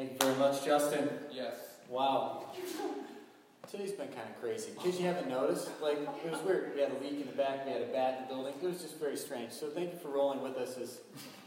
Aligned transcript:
Thank 0.00 0.12
you 0.12 0.18
very 0.28 0.38
much, 0.38 0.64
Justin. 0.64 1.10
Yes. 1.30 1.56
Wow. 1.90 2.46
Today's 3.70 3.92
been 3.92 4.08
kind 4.08 4.30
of 4.30 4.40
crazy. 4.40 4.70
In 4.70 4.76
case 4.76 4.98
you 4.98 5.04
haven't 5.04 5.28
noticed, 5.28 5.68
like, 5.82 5.98
it 6.24 6.30
was 6.30 6.40
weird. 6.40 6.74
We 6.74 6.80
had 6.80 6.90
a 6.90 7.04
leak 7.04 7.20
in 7.20 7.26
the 7.26 7.36
back, 7.36 7.66
we 7.66 7.72
had 7.72 7.82
a 7.82 7.92
bat 7.92 8.16
in 8.16 8.28
the 8.28 8.34
building. 8.34 8.54
It 8.62 8.66
was 8.66 8.80
just 8.80 8.98
very 8.98 9.18
strange. 9.18 9.52
So 9.52 9.68
thank 9.68 9.92
you 9.92 9.98
for 9.98 10.08
rolling 10.08 10.40
with 10.40 10.56
us 10.56 10.78
as, 10.78 11.00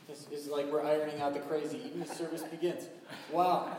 as, 0.08 0.28
as 0.32 0.46
like 0.50 0.72
we're 0.72 0.86
ironing 0.86 1.20
out 1.20 1.34
the 1.34 1.40
crazy. 1.40 1.82
Even 1.84 2.02
the 2.02 2.06
service 2.06 2.44
begins. 2.44 2.90
Wow. 3.32 3.76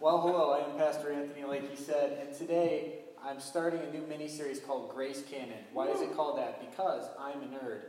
Well, 0.00 0.22
hello, 0.22 0.52
I 0.52 0.66
am 0.66 0.78
Pastor 0.78 1.12
Anthony, 1.12 1.44
like 1.44 1.68
he 1.68 1.76
said, 1.76 2.26
and 2.26 2.34
today 2.34 3.00
I'm 3.22 3.38
starting 3.38 3.80
a 3.80 3.90
new 3.92 4.06
mini 4.06 4.28
series 4.28 4.60
called 4.60 4.94
Grace 4.94 5.22
Canon. 5.30 5.58
Why 5.74 5.88
is 5.88 6.00
it 6.00 6.16
called 6.16 6.38
that? 6.38 6.70
Because 6.70 7.04
I'm 7.18 7.42
a 7.42 7.46
nerd 7.54 7.82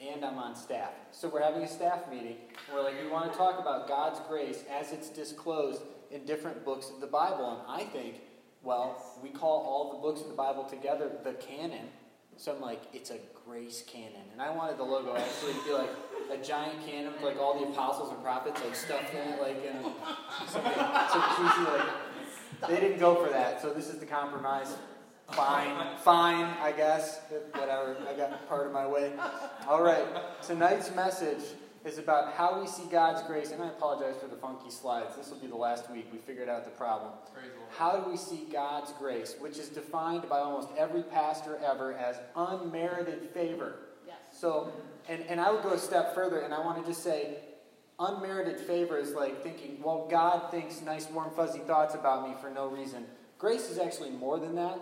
and 0.00 0.24
I'm 0.24 0.38
on 0.38 0.54
staff. 0.54 0.92
So 1.12 1.28
we're 1.28 1.42
having 1.42 1.62
a 1.62 1.68
staff 1.68 2.10
meeting. 2.10 2.36
We're 2.72 2.82
like, 2.82 2.94
we 3.02 3.08
want 3.08 3.30
to 3.30 3.36
talk 3.36 3.58
about 3.58 3.88
God's 3.88 4.20
grace 4.28 4.62
as 4.70 4.92
it's 4.92 5.08
disclosed 5.08 5.82
in 6.10 6.24
different 6.24 6.64
books 6.64 6.90
of 6.90 7.00
the 7.00 7.06
Bible. 7.06 7.64
And 7.66 7.82
I 7.82 7.84
think, 7.84 8.20
well, 8.62 9.16
we 9.22 9.30
call 9.30 9.64
all 9.64 9.92
the 9.92 9.98
books 9.98 10.20
of 10.20 10.28
the 10.28 10.34
Bible 10.34 10.64
together 10.64 11.10
the 11.24 11.32
canon. 11.34 11.88
So 12.36 12.54
I'm 12.54 12.60
like, 12.60 12.82
it's 12.92 13.10
a 13.10 13.18
grace 13.46 13.82
canon. 13.86 14.22
And 14.32 14.42
I 14.42 14.50
wanted 14.50 14.76
the 14.76 14.82
logo 14.82 15.16
actually 15.16 15.54
to 15.54 15.64
be 15.64 15.72
like 15.72 15.90
a 16.30 16.36
giant 16.36 16.86
cannon 16.86 17.12
with 17.14 17.22
like 17.22 17.38
all 17.38 17.58
the 17.58 17.66
apostles 17.66 18.10
and 18.10 18.22
prophets 18.22 18.60
like 18.62 18.74
stuffed 18.74 19.14
in 19.14 19.32
it, 19.32 19.40
like 19.40 19.64
in 19.64 19.82
something 20.46 20.72
so 20.72 21.22
cheesy. 21.36 21.70
Like 21.70 22.68
they 22.68 22.80
didn't 22.80 22.98
go 22.98 23.24
for 23.24 23.30
that. 23.30 23.62
So 23.62 23.72
this 23.72 23.88
is 23.88 23.98
the 23.98 24.06
compromise. 24.06 24.74
Fine, 25.32 25.96
fine, 25.98 26.44
I 26.62 26.72
guess. 26.72 27.20
Whatever. 27.52 27.96
I 28.08 28.14
got 28.14 28.48
part 28.48 28.66
of 28.66 28.72
my 28.72 28.86
way. 28.86 29.12
All 29.66 29.82
right. 29.82 30.06
Tonight's 30.42 30.94
message 30.94 31.42
is 31.84 31.98
about 31.98 32.32
how 32.34 32.60
we 32.60 32.66
see 32.66 32.84
God's 32.90 33.22
grace. 33.26 33.50
And 33.50 33.62
I 33.62 33.68
apologize 33.68 34.14
for 34.20 34.28
the 34.28 34.36
funky 34.36 34.70
slides. 34.70 35.16
This 35.16 35.30
will 35.30 35.38
be 35.38 35.46
the 35.46 35.56
last 35.56 35.90
week. 35.90 36.06
We 36.12 36.18
figured 36.18 36.48
out 36.48 36.64
the 36.64 36.70
problem. 36.70 37.12
How 37.76 37.96
do 37.96 38.10
we 38.10 38.16
see 38.16 38.46
God's 38.52 38.92
grace, 38.92 39.34
which 39.38 39.58
is 39.58 39.68
defined 39.68 40.28
by 40.28 40.38
almost 40.38 40.68
every 40.78 41.02
pastor 41.02 41.58
ever 41.64 41.92
as 41.94 42.16
unmerited 42.34 43.28
favor? 43.30 43.76
Yes. 44.06 44.16
So, 44.32 44.72
and, 45.08 45.22
and 45.28 45.40
I 45.40 45.50
would 45.50 45.62
go 45.62 45.72
a 45.72 45.78
step 45.78 46.14
further, 46.14 46.40
and 46.40 46.54
I 46.54 46.60
want 46.60 46.80
to 46.82 46.88
just 46.88 47.02
say, 47.02 47.38
unmerited 47.98 48.60
favor 48.60 48.96
is 48.96 49.12
like 49.12 49.42
thinking, 49.42 49.82
well, 49.82 50.06
God 50.10 50.50
thinks 50.50 50.80
nice, 50.82 51.10
warm, 51.10 51.30
fuzzy 51.34 51.60
thoughts 51.60 51.94
about 51.94 52.28
me 52.28 52.34
for 52.40 52.50
no 52.50 52.68
reason. 52.68 53.04
Grace 53.38 53.68
is 53.70 53.78
actually 53.78 54.10
more 54.10 54.38
than 54.38 54.54
that. 54.54 54.80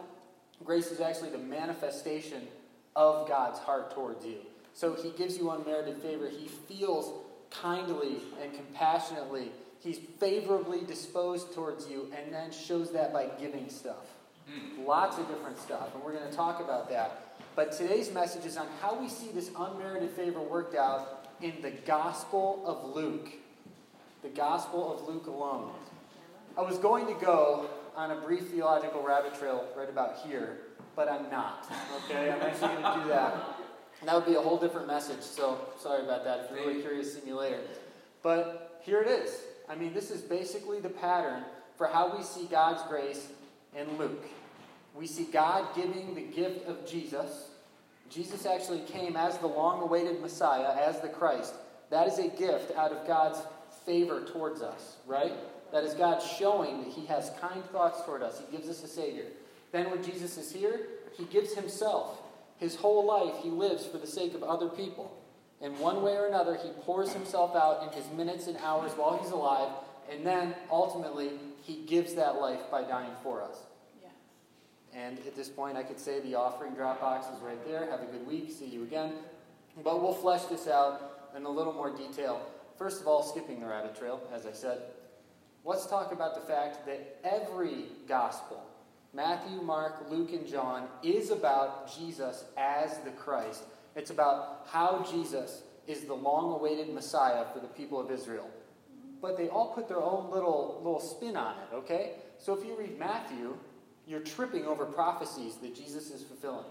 Grace 0.65 0.91
is 0.91 1.01
actually 1.01 1.31
the 1.31 1.39
manifestation 1.39 2.43
of 2.97 3.29
God's 3.29 3.59
heart 3.59 3.95
towards 3.95 4.25
you. 4.25 4.37
So 4.73 4.95
he 4.95 5.11
gives 5.11 5.37
you 5.37 5.51
unmerited 5.51 5.99
favor. 5.99 6.29
He 6.29 6.49
feels 6.49 7.13
kindly 7.51 8.19
and 8.43 8.53
compassionately. 8.53 9.53
He's 9.81 9.99
favorably 10.19 10.81
disposed 10.81 11.55
towards 11.55 11.89
you 11.89 12.11
and 12.17 12.33
then 12.33 12.51
shows 12.51 12.93
that 12.93 13.13
by 13.13 13.29
giving 13.39 13.69
stuff. 13.69 14.07
Hmm. 14.49 14.85
Lots 14.85 15.19
of 15.19 15.29
different 15.29 15.59
stuff. 15.59 15.95
And 15.95 16.03
we're 16.03 16.13
going 16.13 16.29
to 16.29 16.37
talk 16.37 16.61
about 16.61 16.89
that. 16.91 17.37
But 17.55 17.73
today's 17.73 18.13
message 18.13 18.45
is 18.45 18.57
on 18.57 18.67
how 18.81 18.99
we 18.99 19.09
see 19.09 19.31
this 19.33 19.51
unmerited 19.57 20.11
favor 20.11 20.41
worked 20.41 20.75
out 20.75 21.29
in 21.41 21.55
the 21.63 21.71
Gospel 21.71 22.63
of 22.67 22.97
Luke. 22.97 23.29
The 24.23 24.29
Gospel 24.31 24.93
of 24.93 25.07
Luke 25.09 25.27
alone. 25.27 25.71
I 26.57 26.63
was 26.63 26.79
going 26.79 27.07
to 27.07 27.15
go 27.25 27.69
on 27.97 28.11
a 28.11 28.17
brief 28.17 28.49
theological 28.49 29.03
rabbit 29.03 29.39
trail 29.39 29.67
right 29.77 29.89
about 29.89 30.19
here, 30.27 30.59
but 30.97 31.09
I'm 31.09 31.31
not. 31.31 31.67
Okay? 32.05 32.31
I'm 32.31 32.41
actually 32.41 32.69
going 32.69 32.83
to 32.83 33.03
do 33.03 33.09
that. 33.09 33.35
And 34.01 34.09
that 34.09 34.15
would 34.17 34.27
be 34.27 34.35
a 34.35 34.41
whole 34.41 34.59
different 34.59 34.87
message, 34.87 35.23
so 35.23 35.59
sorry 35.79 36.05
about 36.05 36.25
that. 36.25 36.41
If 36.41 36.51
you're 36.51 36.67
really 36.67 36.81
curious, 36.81 37.15
see 37.15 37.25
me 37.25 37.33
later. 37.33 37.61
But 38.23 38.81
here 38.83 39.01
it 39.01 39.09
is. 39.09 39.41
I 39.69 39.75
mean, 39.75 39.95
this 39.95 40.11
is 40.11 40.21
basically 40.21 40.81
the 40.81 40.91
pattern 40.91 41.45
for 41.77 41.87
how 41.87 42.17
we 42.17 42.23
see 42.23 42.47
God's 42.47 42.83
grace 42.89 43.29
in 43.77 43.99
Luke. 43.99 44.25
We 44.95 45.07
see 45.07 45.25
God 45.25 45.75
giving 45.75 46.15
the 46.15 46.23
gift 46.23 46.67
of 46.69 46.87
Jesus. 46.87 47.49
Jesus 48.11 48.47
actually 48.47 48.81
came 48.81 49.17
as 49.17 49.39
the 49.39 49.47
long 49.47 49.83
awaited 49.83 50.21
Messiah, 50.21 50.77
as 50.77 51.01
the 51.01 51.09
Christ. 51.09 51.55
That 51.91 52.07
is 52.07 52.19
a 52.19 52.29
gift 52.29 52.77
out 52.77 52.93
of 52.93 53.07
God's 53.07 53.41
favor 53.87 54.25
towards 54.25 54.63
us, 54.63 54.97
right? 55.07 55.33
That 55.75 55.83
is 55.83 55.95
God 55.95 56.23
showing 56.23 56.85
that 56.85 56.93
He 56.93 57.05
has 57.07 57.33
kind 57.41 57.65
thoughts 57.73 58.05
toward 58.05 58.23
us. 58.23 58.39
He 58.39 58.57
gives 58.57 58.69
us 58.69 58.85
a 58.85 58.87
Savior. 58.87 59.25
Then, 59.73 59.91
when 59.91 60.05
Jesus 60.05 60.39
is 60.39 60.53
here, 60.53 60.87
He 61.19 61.25
gives 61.25 61.53
Himself. 61.53 62.23
His 62.59 62.77
whole 62.77 63.05
life, 63.05 63.43
He 63.43 63.51
lives 63.51 63.85
for 63.85 63.99
the 63.99 64.07
sake 64.07 64.35
of 64.35 64.45
other 64.45 64.69
people. 64.69 65.21
In 65.61 65.77
one 65.81 66.03
way 66.03 66.13
or 66.13 66.29
another, 66.29 66.55
He 66.55 66.69
pours 66.83 67.13
Himself 67.13 67.57
out 67.57 67.83
in 67.83 68.01
His 68.01 68.09
minutes 68.13 68.47
and 68.47 68.57
hours 68.59 68.93
while 68.93 69.19
He's 69.21 69.33
alive, 69.33 69.73
and 70.09 70.25
then 70.25 70.55
ultimately, 70.71 71.31
He 71.63 71.83
gives 71.87 72.15
that 72.15 72.37
life 72.37 72.71
by 72.71 72.85
dying 72.85 73.15
for 73.25 73.43
us. 73.43 73.59
And 74.95 75.19
at 75.27 75.35
this 75.35 75.49
point, 75.49 75.77
I 75.77 75.83
could 75.83 75.99
say 75.99 76.21
the 76.21 76.37
offering 76.37 76.75
drop 76.75 77.01
box 77.01 77.27
is 77.37 77.43
right 77.43 77.67
there. 77.67 77.91
Have 77.91 78.01
a 78.01 78.07
good 78.07 78.25
week. 78.29 78.53
See 78.53 78.67
you 78.67 78.85
again. 78.85 79.15
But 79.83 80.01
we'll 80.01 80.15
flesh 80.15 80.45
this 80.45 80.69
out 80.69 81.33
in 81.37 81.43
a 81.43 81.51
little 81.51 81.73
more 81.73 81.91
detail. 81.91 82.41
First 82.79 83.01
of 83.01 83.09
all, 83.09 83.25
skipping 83.25 83.59
the 83.59 83.67
rabbit 83.67 83.99
trail, 83.99 84.21
as 84.33 84.47
I 84.47 84.53
said, 84.53 84.79
let's 85.65 85.87
talk 85.87 86.13
about 86.13 86.35
the 86.35 86.41
fact 86.41 86.87
that 86.87 87.19
every 87.25 87.87
gospel, 88.07 88.63
Matthew, 89.13 89.63
Mark, 89.63 90.07
Luke, 90.11 90.33
and 90.33 90.47
John, 90.47 90.89
is 91.03 91.31
about 91.31 91.95
Jesus 91.97 92.45
as 92.57 92.99
the 92.99 93.11
Christ. 93.11 93.65
It's 93.97 94.11
about 94.11 94.67
how 94.69 95.07
Jesus 95.11 95.63
is 95.87 96.05
the 96.05 96.15
long 96.15 96.53
awaited 96.53 96.93
Messiah 96.93 97.45
for 97.53 97.61
the 97.61 97.69
people 97.69 98.01
of 98.01 98.11
Israel. 98.11 98.49
But 99.23 99.37
they 99.37 99.49
all 99.49 99.69
put 99.69 99.89
their 99.89 100.03
own 100.03 100.31
little, 100.31 100.81
little 100.83 101.01
spin 101.01 101.37
on 101.37 101.55
it, 101.59 101.75
okay? 101.75 102.13
So 102.39 102.53
if 102.53 102.67
you 102.67 102.77
read 102.79 102.99
Matthew, 102.99 103.57
you're 104.07 104.21
tripping 104.21 104.67
over 104.67 104.85
prophecies 104.85 105.57
that 105.57 105.75
Jesus 105.75 106.11
is 106.11 106.23
fulfilling. 106.23 106.67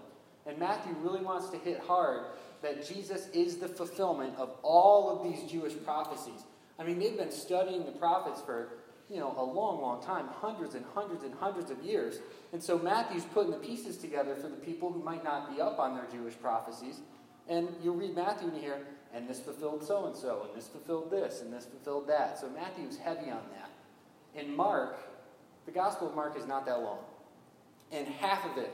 And 0.46 0.58
Matthew 0.58 0.94
really 1.00 1.22
wants 1.22 1.48
to 1.50 1.58
hit 1.58 1.80
hard 1.80 2.26
that 2.62 2.86
Jesus 2.86 3.28
is 3.32 3.56
the 3.56 3.68
fulfillment 3.68 4.34
of 4.38 4.54
all 4.62 5.10
of 5.10 5.24
these 5.24 5.50
Jewish 5.50 5.74
prophecies. 5.84 6.44
I 6.78 6.84
mean, 6.84 6.98
they've 6.98 7.16
been 7.16 7.30
studying 7.30 7.84
the 7.84 7.92
prophets 7.92 8.40
for, 8.40 8.68
you 9.10 9.18
know, 9.18 9.34
a 9.36 9.44
long, 9.44 9.80
long 9.80 10.02
time, 10.02 10.26
hundreds 10.28 10.74
and 10.74 10.84
hundreds 10.94 11.24
and 11.24 11.34
hundreds 11.34 11.70
of 11.70 11.82
years. 11.82 12.18
And 12.52 12.62
so 12.62 12.78
Matthew's 12.78 13.24
putting 13.24 13.50
the 13.50 13.58
pieces 13.58 13.98
together 13.98 14.34
for 14.34 14.48
the 14.48 14.56
people 14.56 14.90
who 14.90 15.02
might 15.02 15.22
not 15.22 15.54
be 15.54 15.60
up 15.60 15.78
on 15.78 15.94
their 15.94 16.06
Jewish 16.10 16.34
prophecies. 16.40 17.00
And 17.48 17.68
you 17.82 17.92
read 17.92 18.14
Matthew 18.14 18.48
and 18.48 18.56
you 18.56 18.62
hear, 18.62 18.78
and 19.12 19.28
this 19.28 19.40
fulfilled 19.40 19.84
so 19.84 20.06
and 20.06 20.16
so, 20.16 20.46
and 20.48 20.56
this 20.56 20.68
fulfilled 20.68 21.10
this, 21.10 21.42
and 21.42 21.52
this 21.52 21.66
fulfilled 21.66 22.08
that. 22.08 22.38
So 22.38 22.48
Matthew's 22.48 22.96
heavy 22.96 23.30
on 23.30 23.42
that. 23.52 23.70
In 24.34 24.56
Mark, 24.56 24.98
the 25.66 25.72
Gospel 25.72 26.08
of 26.08 26.14
Mark 26.14 26.38
is 26.38 26.46
not 26.46 26.64
that 26.66 26.80
long. 26.80 26.98
And 27.92 28.08
half 28.08 28.44
of 28.46 28.56
it 28.58 28.72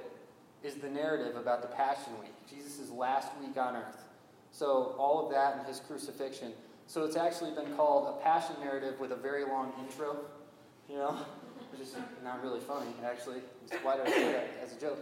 is 0.62 0.76
the 0.76 0.88
narrative 0.88 1.36
about 1.36 1.62
the 1.62 1.68
Passion 1.68 2.12
Week, 2.20 2.32
Jesus' 2.48 2.90
last 2.90 3.28
week 3.40 3.56
on 3.56 3.76
earth. 3.76 4.04
So, 4.52 4.94
all 4.98 5.24
of 5.24 5.32
that 5.32 5.58
and 5.58 5.66
his 5.66 5.80
crucifixion. 5.80 6.52
So, 6.90 7.04
it's 7.04 7.14
actually 7.14 7.52
been 7.52 7.72
called 7.76 8.08
a 8.08 8.20
passion 8.24 8.56
narrative 8.60 8.98
with 8.98 9.12
a 9.12 9.16
very 9.16 9.44
long 9.44 9.72
intro, 9.78 10.16
you 10.88 10.96
know, 10.96 11.16
which 11.70 11.80
is 11.80 11.94
not 12.24 12.42
really 12.42 12.58
funny, 12.58 12.90
actually. 13.04 13.42
Why 13.84 13.96
did 13.96 14.08
I 14.08 14.10
say 14.10 14.32
that 14.32 14.48
as 14.60 14.76
a 14.76 14.80
joke? 14.80 14.98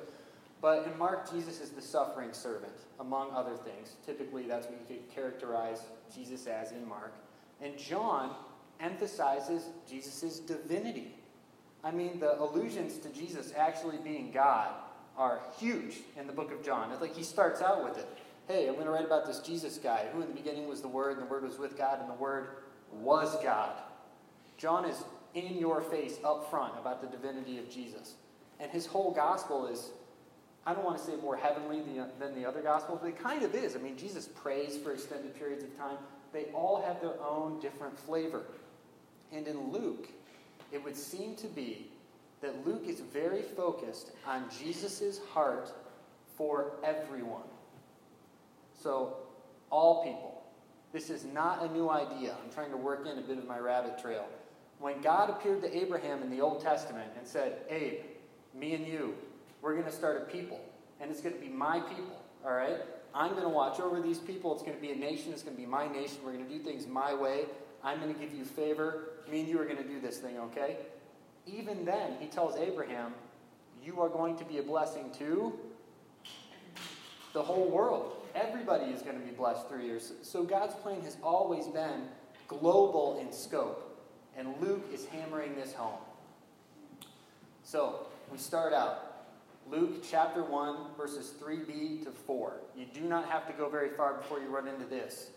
But 0.60 0.86
in 0.86 0.98
Mark, 0.98 1.32
Jesus 1.32 1.62
is 1.62 1.70
the 1.70 1.80
suffering 1.80 2.34
servant, 2.34 2.74
among 3.00 3.30
other 3.30 3.56
things. 3.56 3.96
Typically, 4.04 4.46
that's 4.46 4.66
what 4.66 4.78
you 4.78 4.96
could 4.96 5.08
characterize 5.08 5.80
Jesus 6.14 6.46
as 6.46 6.72
in 6.72 6.86
Mark. 6.86 7.14
And 7.62 7.78
John 7.78 8.34
emphasizes 8.80 9.62
Jesus' 9.88 10.40
divinity. 10.40 11.14
I 11.82 11.90
mean, 11.90 12.20
the 12.20 12.38
allusions 12.38 12.98
to 12.98 13.08
Jesus 13.08 13.54
actually 13.56 13.96
being 14.04 14.30
God 14.30 14.74
are 15.16 15.40
huge 15.58 16.00
in 16.18 16.26
the 16.26 16.34
book 16.34 16.52
of 16.52 16.62
John. 16.62 16.92
It's 16.92 17.00
like 17.00 17.16
he 17.16 17.22
starts 17.22 17.62
out 17.62 17.82
with 17.82 17.96
it. 17.96 18.06
Hey, 18.48 18.66
I'm 18.66 18.76
going 18.76 18.86
to 18.86 18.92
write 18.92 19.04
about 19.04 19.26
this 19.26 19.40
Jesus 19.40 19.76
guy, 19.76 20.06
who 20.10 20.22
in 20.22 20.28
the 20.28 20.34
beginning 20.34 20.68
was 20.68 20.80
the 20.80 20.88
Word, 20.88 21.18
and 21.18 21.20
the 21.20 21.30
Word 21.30 21.42
was 21.42 21.58
with 21.58 21.76
God, 21.76 22.00
and 22.00 22.08
the 22.08 22.14
Word 22.14 22.48
was 22.90 23.36
God. 23.42 23.72
John 24.56 24.86
is 24.86 25.04
in 25.34 25.58
your 25.58 25.82
face 25.82 26.16
up 26.24 26.48
front 26.48 26.72
about 26.80 27.02
the 27.02 27.08
divinity 27.08 27.58
of 27.58 27.68
Jesus. 27.68 28.14
And 28.58 28.70
his 28.70 28.86
whole 28.86 29.12
gospel 29.12 29.66
is, 29.66 29.90
I 30.64 30.72
don't 30.72 30.82
want 30.82 30.96
to 30.96 31.04
say 31.04 31.16
more 31.16 31.36
heavenly 31.36 31.82
than 32.18 32.34
the 32.34 32.48
other 32.48 32.62
gospels, 32.62 33.00
but 33.02 33.08
it 33.08 33.22
kind 33.22 33.42
of 33.42 33.54
is. 33.54 33.76
I 33.76 33.80
mean, 33.80 33.98
Jesus 33.98 34.26
prays 34.26 34.78
for 34.78 34.92
extended 34.92 35.38
periods 35.38 35.62
of 35.62 35.76
time. 35.76 35.98
They 36.32 36.44
all 36.54 36.80
have 36.80 37.02
their 37.02 37.20
own 37.20 37.60
different 37.60 37.98
flavor. 37.98 38.44
And 39.30 39.46
in 39.46 39.70
Luke, 39.70 40.08
it 40.72 40.82
would 40.82 40.96
seem 40.96 41.36
to 41.36 41.48
be 41.48 41.90
that 42.40 42.66
Luke 42.66 42.84
is 42.86 43.00
very 43.00 43.42
focused 43.42 44.12
on 44.26 44.44
Jesus' 44.58 45.20
heart 45.34 45.70
for 46.38 46.76
everyone. 46.82 47.42
So, 48.80 49.16
all 49.70 50.04
people. 50.04 50.42
This 50.92 51.10
is 51.10 51.24
not 51.24 51.62
a 51.62 51.72
new 51.72 51.90
idea. 51.90 52.34
I'm 52.42 52.50
trying 52.52 52.70
to 52.70 52.76
work 52.76 53.06
in 53.06 53.18
a 53.18 53.22
bit 53.22 53.38
of 53.38 53.46
my 53.46 53.58
rabbit 53.58 53.98
trail. 53.98 54.26
When 54.78 55.00
God 55.00 55.28
appeared 55.28 55.60
to 55.62 55.76
Abraham 55.76 56.22
in 56.22 56.30
the 56.30 56.40
Old 56.40 56.62
Testament 56.62 57.10
and 57.18 57.26
said, 57.26 57.58
Abe, 57.68 58.00
me 58.54 58.74
and 58.74 58.86
you, 58.86 59.14
we're 59.60 59.74
going 59.74 59.86
to 59.86 59.92
start 59.92 60.22
a 60.22 60.24
people, 60.32 60.60
and 61.00 61.10
it's 61.10 61.20
going 61.20 61.34
to 61.34 61.40
be 61.40 61.48
my 61.48 61.80
people, 61.80 62.22
all 62.44 62.52
right? 62.52 62.78
I'm 63.14 63.32
going 63.32 63.42
to 63.42 63.48
watch 63.48 63.80
over 63.80 64.00
these 64.00 64.18
people. 64.18 64.52
It's 64.54 64.62
going 64.62 64.76
to 64.76 64.80
be 64.80 64.92
a 64.92 64.96
nation. 64.96 65.32
It's 65.32 65.42
going 65.42 65.56
to 65.56 65.60
be 65.60 65.66
my 65.66 65.88
nation. 65.88 66.18
We're 66.24 66.32
going 66.32 66.46
to 66.46 66.50
do 66.50 66.60
things 66.60 66.86
my 66.86 67.12
way. 67.12 67.46
I'm 67.82 68.00
going 68.00 68.14
to 68.14 68.20
give 68.20 68.32
you 68.32 68.44
favor. 68.44 69.10
Me 69.30 69.40
and 69.40 69.48
you 69.48 69.60
are 69.60 69.64
going 69.64 69.78
to 69.78 69.88
do 69.88 70.00
this 70.00 70.18
thing, 70.18 70.38
okay? 70.38 70.76
Even 71.46 71.84
then, 71.84 72.12
he 72.20 72.26
tells 72.26 72.56
Abraham, 72.56 73.14
You 73.82 74.00
are 74.00 74.08
going 74.08 74.36
to 74.36 74.44
be 74.44 74.58
a 74.58 74.62
blessing 74.62 75.10
to 75.18 75.58
the 77.32 77.42
whole 77.42 77.68
world. 77.68 78.17
Everybody 78.34 78.86
is 78.86 79.02
going 79.02 79.18
to 79.18 79.24
be 79.24 79.32
blessed 79.32 79.68
through 79.68 79.84
you. 79.84 80.00
So 80.22 80.44
God's 80.44 80.74
plan 80.74 81.00
has 81.02 81.16
always 81.22 81.66
been 81.66 82.08
global 82.46 83.18
in 83.20 83.32
scope. 83.32 83.84
And 84.36 84.54
Luke 84.60 84.88
is 84.92 85.06
hammering 85.06 85.54
this 85.56 85.72
home. 85.74 85.98
So 87.64 88.06
we 88.30 88.38
start 88.38 88.72
out. 88.72 89.04
Luke 89.70 90.02
chapter 90.08 90.42
1, 90.42 90.94
verses 90.96 91.34
3b 91.42 92.04
to 92.04 92.10
4. 92.10 92.54
You 92.76 92.86
do 92.94 93.02
not 93.02 93.28
have 93.28 93.46
to 93.48 93.52
go 93.52 93.68
very 93.68 93.90
far 93.90 94.14
before 94.14 94.40
you 94.40 94.46
run 94.46 94.66
into 94.66 94.86
this. 94.86 95.30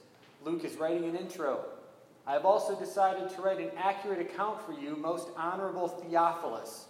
Luke 0.44 0.64
is 0.64 0.76
writing 0.76 1.04
an 1.10 1.16
intro. 1.16 1.66
I 2.26 2.34
have 2.34 2.46
also 2.46 2.80
decided 2.80 3.30
to 3.30 3.42
write 3.42 3.60
an 3.60 3.72
accurate 3.78 4.22
account 4.22 4.62
for 4.62 4.74
you, 4.74 4.96
most 4.96 5.28
honorable 5.36 5.88
Theophilus, 5.88 6.86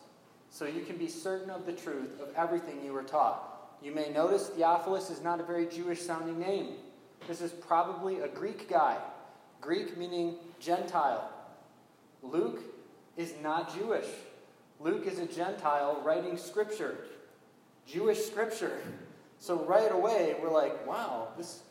so 0.49 0.65
you 0.65 0.81
can 0.81 0.97
be 0.97 1.07
certain 1.07 1.49
of 1.49 1.65
the 1.65 1.73
truth 1.73 2.19
of 2.21 2.29
everything 2.35 2.83
you 2.83 2.93
were 2.93 3.03
taught. 3.03 3.50
You 3.81 3.93
may 3.93 4.09
notice 4.09 4.47
Theophilus 4.47 5.09
is 5.09 5.21
not 5.21 5.39
a 5.39 5.43
very 5.43 5.65
Jewish 5.65 6.01
sounding 6.01 6.39
name. 6.39 6.73
This 7.27 7.41
is 7.41 7.51
probably 7.51 8.19
a 8.19 8.27
Greek 8.27 8.69
guy. 8.69 8.97
Greek 9.59 9.97
meaning 9.97 10.35
Gentile. 10.59 11.31
Luke 12.21 12.61
is 13.17 13.33
not 13.41 13.73
Jewish. 13.75 14.07
Luke 14.79 15.05
is 15.05 15.19
a 15.19 15.25
Gentile 15.25 16.01
writing 16.03 16.37
scripture, 16.37 16.97
Jewish 17.85 18.19
scripture. 18.25 18.79
So 19.39 19.63
right 19.65 19.91
away, 19.91 20.35
we're 20.41 20.51
like, 20.51 20.87
wow, 20.87 21.29
this, 21.37 21.61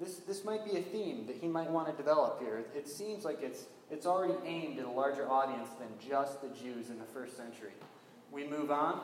this, 0.00 0.16
this 0.18 0.44
might 0.44 0.64
be 0.64 0.78
a 0.78 0.82
theme 0.82 1.26
that 1.26 1.36
he 1.36 1.46
might 1.46 1.70
want 1.70 1.88
to 1.88 1.94
develop 1.94 2.40
here. 2.40 2.64
It 2.74 2.88
seems 2.88 3.24
like 3.24 3.42
it's, 3.42 3.66
it's 3.90 4.06
already 4.06 4.34
aimed 4.44 4.78
at 4.78 4.84
a 4.84 4.90
larger 4.90 5.30
audience 5.30 5.68
than 5.78 5.88
just 6.08 6.42
the 6.42 6.48
Jews 6.48 6.90
in 6.90 6.98
the 6.98 7.04
first 7.04 7.36
century. 7.36 7.72
We 8.32 8.46
move 8.46 8.70
on. 8.70 9.00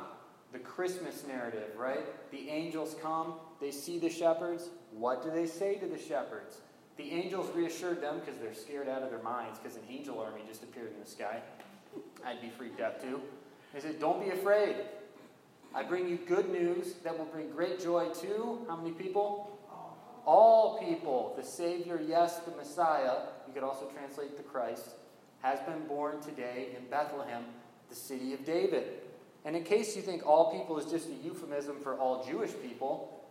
The 0.52 0.58
Christmas 0.58 1.24
narrative, 1.26 1.70
right? 1.76 2.04
The 2.30 2.48
angels 2.50 2.94
come, 3.02 3.34
they 3.60 3.70
see 3.70 3.98
the 3.98 4.10
shepherds. 4.10 4.68
What 4.92 5.22
do 5.22 5.30
they 5.30 5.46
say 5.46 5.76
to 5.76 5.86
the 5.86 5.98
shepherds? 5.98 6.60
The 6.98 7.10
angels 7.10 7.50
reassured 7.54 8.02
them 8.02 8.20
because 8.20 8.38
they're 8.38 8.54
scared 8.54 8.88
out 8.88 9.02
of 9.02 9.10
their 9.10 9.22
minds 9.22 9.58
because 9.58 9.76
an 9.76 9.84
angel 9.88 10.20
army 10.20 10.42
just 10.46 10.62
appeared 10.62 10.92
in 10.92 11.00
the 11.00 11.08
sky. 11.08 11.40
I'd 12.24 12.40
be 12.42 12.50
freaked 12.50 12.80
out 12.80 13.00
too. 13.00 13.20
They 13.72 13.80
said, 13.80 13.98
Don't 13.98 14.22
be 14.22 14.30
afraid. 14.30 14.76
I 15.74 15.82
bring 15.82 16.06
you 16.06 16.18
good 16.18 16.50
news 16.50 16.94
that 17.02 17.16
will 17.16 17.24
bring 17.24 17.50
great 17.50 17.80
joy 17.80 18.10
to 18.20 18.66
how 18.68 18.76
many 18.76 18.92
people? 18.92 19.58
All 20.26 20.78
people. 20.78 21.32
The 21.36 21.42
Savior, 21.42 22.00
yes, 22.06 22.40
the 22.40 22.54
Messiah, 22.54 23.20
you 23.46 23.54
could 23.54 23.62
also 23.62 23.86
translate 23.86 24.36
the 24.36 24.42
Christ, 24.42 24.90
has 25.40 25.60
been 25.60 25.86
born 25.88 26.20
today 26.20 26.68
in 26.76 26.84
Bethlehem, 26.90 27.44
the 27.88 27.96
city 27.96 28.34
of 28.34 28.44
David. 28.44 29.00
And 29.44 29.56
in 29.56 29.64
case 29.64 29.96
you 29.96 30.02
think 30.02 30.26
all 30.26 30.52
people 30.52 30.78
is 30.78 30.90
just 30.90 31.08
a 31.08 31.14
euphemism 31.24 31.80
for 31.80 31.98
all 31.98 32.24
Jewish 32.24 32.52
people, 32.62 33.24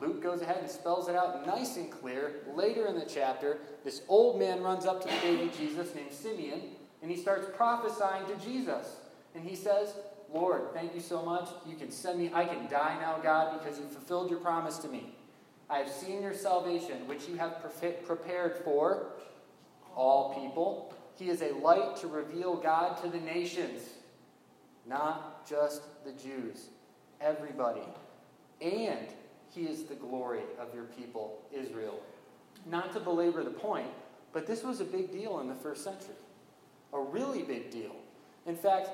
Luke 0.00 0.22
goes 0.22 0.42
ahead 0.42 0.58
and 0.60 0.70
spells 0.70 1.08
it 1.08 1.14
out 1.14 1.46
nice 1.46 1.76
and 1.76 1.90
clear. 1.90 2.40
Later 2.54 2.86
in 2.86 2.98
the 2.98 3.06
chapter, 3.06 3.58
this 3.84 4.02
old 4.08 4.38
man 4.38 4.62
runs 4.62 4.84
up 4.84 5.00
to 5.02 5.08
the 5.08 5.20
baby 5.22 5.50
Jesus 5.56 5.94
named 5.94 6.12
Simeon, 6.12 6.62
and 7.00 7.10
he 7.10 7.16
starts 7.16 7.46
prophesying 7.56 8.26
to 8.26 8.44
Jesus. 8.44 8.96
And 9.34 9.44
he 9.44 9.54
says, 9.54 9.94
Lord, 10.32 10.72
thank 10.74 10.94
you 10.94 11.00
so 11.00 11.22
much. 11.22 11.48
You 11.66 11.76
can 11.76 11.90
send 11.90 12.18
me, 12.18 12.30
I 12.34 12.44
can 12.44 12.68
die 12.68 12.98
now, 13.00 13.18
God, 13.22 13.58
because 13.58 13.78
you 13.78 13.86
fulfilled 13.86 14.30
your 14.30 14.40
promise 14.40 14.78
to 14.78 14.88
me. 14.88 15.14
I 15.70 15.78
have 15.78 15.88
seen 15.88 16.22
your 16.22 16.34
salvation, 16.34 17.06
which 17.06 17.28
you 17.28 17.36
have 17.36 17.62
prepared 18.04 18.56
for 18.64 19.06
all 19.94 20.34
people. 20.34 20.94
He 21.14 21.28
is 21.28 21.42
a 21.42 21.52
light 21.54 21.96
to 21.98 22.08
reveal 22.08 22.56
God 22.56 23.00
to 23.02 23.08
the 23.08 23.20
nations, 23.20 23.82
not 24.86 25.48
just 25.48 25.82
the 26.04 26.12
Jews, 26.12 26.68
everybody. 27.20 27.82
And 28.60 29.06
he 29.50 29.62
is 29.62 29.84
the 29.84 29.94
glory 29.94 30.42
of 30.58 30.74
your 30.74 30.84
people, 30.84 31.40
Israel. 31.52 32.00
Not 32.66 32.92
to 32.92 33.00
belabor 33.00 33.44
the 33.44 33.50
point, 33.50 33.88
but 34.32 34.46
this 34.46 34.62
was 34.62 34.80
a 34.80 34.84
big 34.84 35.12
deal 35.12 35.40
in 35.40 35.48
the 35.48 35.54
first 35.54 35.84
century. 35.84 36.14
A 36.92 37.00
really 37.00 37.42
big 37.42 37.70
deal. 37.70 37.94
In 38.46 38.56
fact, 38.56 38.90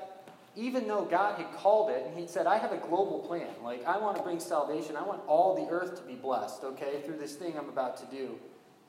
even 0.55 0.87
though 0.87 1.05
God 1.05 1.37
had 1.37 1.51
called 1.53 1.89
it 1.89 2.05
and 2.05 2.17
He 2.17 2.27
said, 2.27 2.47
I 2.47 2.57
have 2.57 2.71
a 2.71 2.77
global 2.77 3.19
plan, 3.19 3.47
like 3.63 3.85
I 3.85 3.97
want 3.97 4.17
to 4.17 4.23
bring 4.23 4.39
salvation, 4.39 4.95
I 4.95 5.03
want 5.03 5.21
all 5.27 5.55
the 5.55 5.71
earth 5.71 5.95
to 5.95 6.01
be 6.07 6.15
blessed, 6.15 6.63
okay, 6.63 7.01
through 7.05 7.17
this 7.17 7.35
thing 7.35 7.57
I'm 7.57 7.69
about 7.69 7.97
to 7.97 8.15
do, 8.15 8.37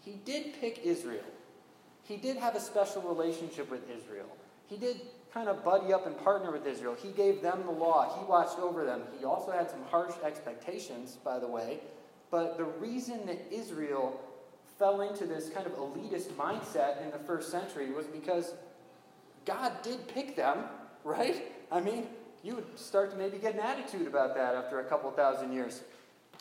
He 0.01 0.13
did 0.25 0.55
pick 0.61 0.81
Israel. 0.85 1.25
He 2.03 2.17
did 2.17 2.37
have 2.39 2.57
a 2.57 2.61
special 2.61 3.03
relationship 3.03 3.71
with 3.71 3.89
Israel. 3.89 4.27
He 4.67 4.77
did 4.77 5.01
kind 5.33 5.49
of 5.49 5.65
buddy 5.65 5.93
up 5.93 6.07
and 6.07 6.17
partner 6.19 6.51
with 6.51 6.67
Israel. 6.67 6.97
He 7.01 7.11
gave 7.13 7.43
them 7.43 7.63
the 7.65 7.73
law, 7.73 8.19
he 8.19 8.25
watched 8.25 8.59
over 8.59 8.85
them. 8.85 9.03
He 9.19 9.25
also 9.25 9.53
had 9.53 9.71
some 9.71 9.83
harsh 9.85 10.15
expectations, 10.25 11.19
by 11.25 11.39
the 11.39 11.49
way. 11.49 11.81
But 12.31 12.57
the 12.57 12.65
reason 12.65 13.27
that 13.27 13.41
Israel 13.51 14.21
fell 14.79 15.03
into 15.03 15.27
this 15.27 15.49
kind 15.51 15.67
of 15.67 15.73
elitist 15.73 16.29
mindset 16.33 17.03
in 17.03 17.11
the 17.11 17.19
first 17.19 17.51
century 17.51 17.91
was 17.91 18.07
because 18.07 18.55
God 19.45 19.73
did 19.83 20.07
pick 20.09 20.37
them, 20.37 20.65
right? 21.05 21.53
I 21.71 21.81
mean, 21.81 22.07
you 22.43 22.55
would 22.55 22.79
start 22.79 23.11
to 23.11 23.17
maybe 23.17 23.39
get 23.39 23.55
an 23.55 23.61
attitude 23.61 24.07
about 24.07 24.35
that 24.37 24.55
after 24.55 24.81
a 24.81 24.85
couple 24.85 25.11
thousand 25.11 25.53
years. 25.53 25.83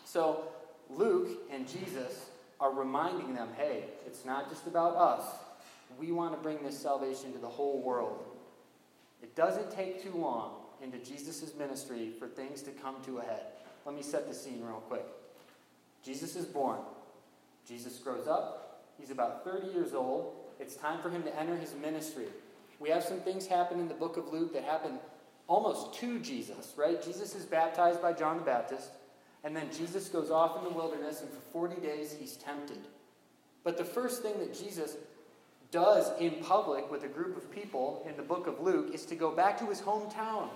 So, 0.05 0.43
Luke 0.89 1.29
and 1.51 1.67
Jesus 1.67 2.29
are 2.59 2.71
reminding 2.71 3.35
them 3.35 3.49
hey, 3.57 3.85
it's 4.05 4.25
not 4.25 4.49
just 4.49 4.67
about 4.67 4.95
us. 4.95 5.23
We 5.99 6.11
want 6.11 6.33
to 6.33 6.39
bring 6.41 6.63
this 6.63 6.77
salvation 6.77 7.33
to 7.33 7.39
the 7.39 7.47
whole 7.47 7.81
world. 7.81 8.25
It 9.21 9.35
doesn't 9.35 9.71
take 9.71 10.01
too 10.01 10.17
long 10.17 10.53
into 10.81 10.97
Jesus' 10.97 11.53
ministry 11.57 12.11
for 12.17 12.27
things 12.27 12.61
to 12.63 12.71
come 12.71 12.95
to 13.05 13.19
a 13.19 13.23
head. 13.23 13.43
Let 13.85 13.95
me 13.95 14.01
set 14.01 14.27
the 14.27 14.33
scene 14.33 14.61
real 14.61 14.83
quick. 14.87 15.05
Jesus 16.03 16.35
is 16.35 16.45
born. 16.45 16.79
Jesus 17.67 17.97
grows 17.97 18.27
up. 18.27 18.85
He's 18.97 19.11
about 19.11 19.43
30 19.43 19.67
years 19.67 19.93
old. 19.93 20.35
It's 20.59 20.75
time 20.75 21.01
for 21.01 21.09
him 21.09 21.23
to 21.23 21.39
enter 21.39 21.55
his 21.55 21.73
ministry. 21.81 22.25
We 22.79 22.89
have 22.89 23.03
some 23.03 23.19
things 23.19 23.47
happen 23.47 23.79
in 23.79 23.87
the 23.87 23.93
book 23.93 24.17
of 24.17 24.31
Luke 24.31 24.53
that 24.53 24.63
happen 24.63 24.99
almost 25.47 25.93
to 25.95 26.19
Jesus, 26.19 26.73
right? 26.77 27.03
Jesus 27.03 27.35
is 27.35 27.45
baptized 27.45 28.01
by 28.01 28.13
John 28.13 28.37
the 28.37 28.43
Baptist, 28.43 28.91
and 29.43 29.55
then 29.55 29.69
Jesus 29.75 30.07
goes 30.07 30.31
off 30.31 30.57
in 30.57 30.63
the 30.63 30.69
wilderness, 30.69 31.21
and 31.21 31.29
for 31.29 31.41
40 31.51 31.81
days 31.81 32.15
he's 32.17 32.37
tempted. 32.37 32.79
But 33.63 33.77
the 33.77 33.85
first 33.85 34.21
thing 34.21 34.37
that 34.39 34.53
Jesus 34.53 34.95
does 35.71 36.11
in 36.19 36.35
public 36.43 36.89
with 36.91 37.03
a 37.03 37.07
group 37.07 37.37
of 37.37 37.51
people 37.51 38.05
in 38.09 38.15
the 38.17 38.23
book 38.23 38.47
of 38.47 38.59
Luke 38.59 38.93
is 38.93 39.05
to 39.05 39.15
go 39.15 39.31
back 39.31 39.59
to 39.59 39.65
his 39.65 39.81
hometown, 39.81 40.49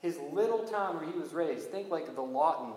his 0.00 0.18
little 0.32 0.64
town 0.64 0.96
where 0.96 1.10
he 1.10 1.18
was 1.18 1.32
raised. 1.32 1.70
Think 1.70 1.90
like 1.90 2.12
the 2.14 2.22
Lawton 2.22 2.72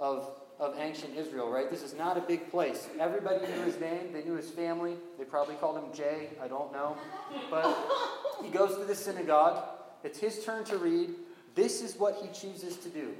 of, 0.00 0.30
of 0.58 0.76
ancient 0.78 1.16
Israel, 1.16 1.50
right? 1.50 1.70
This 1.70 1.82
is 1.82 1.94
not 1.94 2.16
a 2.16 2.20
big 2.20 2.50
place. 2.50 2.88
Everybody 2.98 3.46
knew 3.46 3.62
his 3.64 3.78
name, 3.78 4.12
they 4.12 4.24
knew 4.24 4.34
his 4.34 4.50
family. 4.50 4.96
They 5.18 5.24
probably 5.24 5.54
called 5.56 5.78
him 5.78 5.92
Jay, 5.94 6.30
I 6.42 6.48
don't 6.48 6.72
know. 6.72 6.96
But 7.50 7.76
he 8.42 8.48
goes 8.50 8.76
to 8.76 8.84
the 8.84 8.94
synagogue. 8.94 9.62
It's 10.02 10.18
his 10.18 10.44
turn 10.44 10.64
to 10.64 10.78
read. 10.78 11.10
This 11.54 11.80
is 11.80 11.96
what 11.96 12.16
he 12.16 12.28
chooses 12.28 12.76
to 12.78 12.88
do 12.88 13.14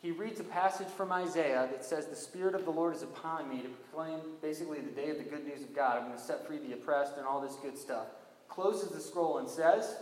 he 0.00 0.12
reads 0.12 0.40
a 0.40 0.44
passage 0.44 0.88
from 0.88 1.12
Isaiah 1.12 1.68
that 1.70 1.84
says, 1.84 2.06
The 2.06 2.16
Spirit 2.16 2.54
of 2.54 2.64
the 2.64 2.70
Lord 2.70 2.96
is 2.96 3.02
upon 3.02 3.50
me 3.50 3.60
to 3.60 3.68
proclaim 3.68 4.20
basically 4.40 4.80
the 4.80 4.90
day 4.90 5.10
of 5.10 5.18
the 5.18 5.24
good 5.24 5.46
news 5.46 5.60
of 5.60 5.76
God. 5.76 5.98
I'm 5.98 6.06
going 6.06 6.18
to 6.18 6.24
set 6.24 6.46
free 6.46 6.56
the 6.56 6.72
oppressed 6.72 7.18
and 7.18 7.26
all 7.26 7.40
this 7.40 7.56
good 7.56 7.76
stuff. 7.76 8.06
Closes 8.48 8.90
the 8.90 9.00
scroll 9.00 9.38
and 9.38 9.48
says, 9.48 9.96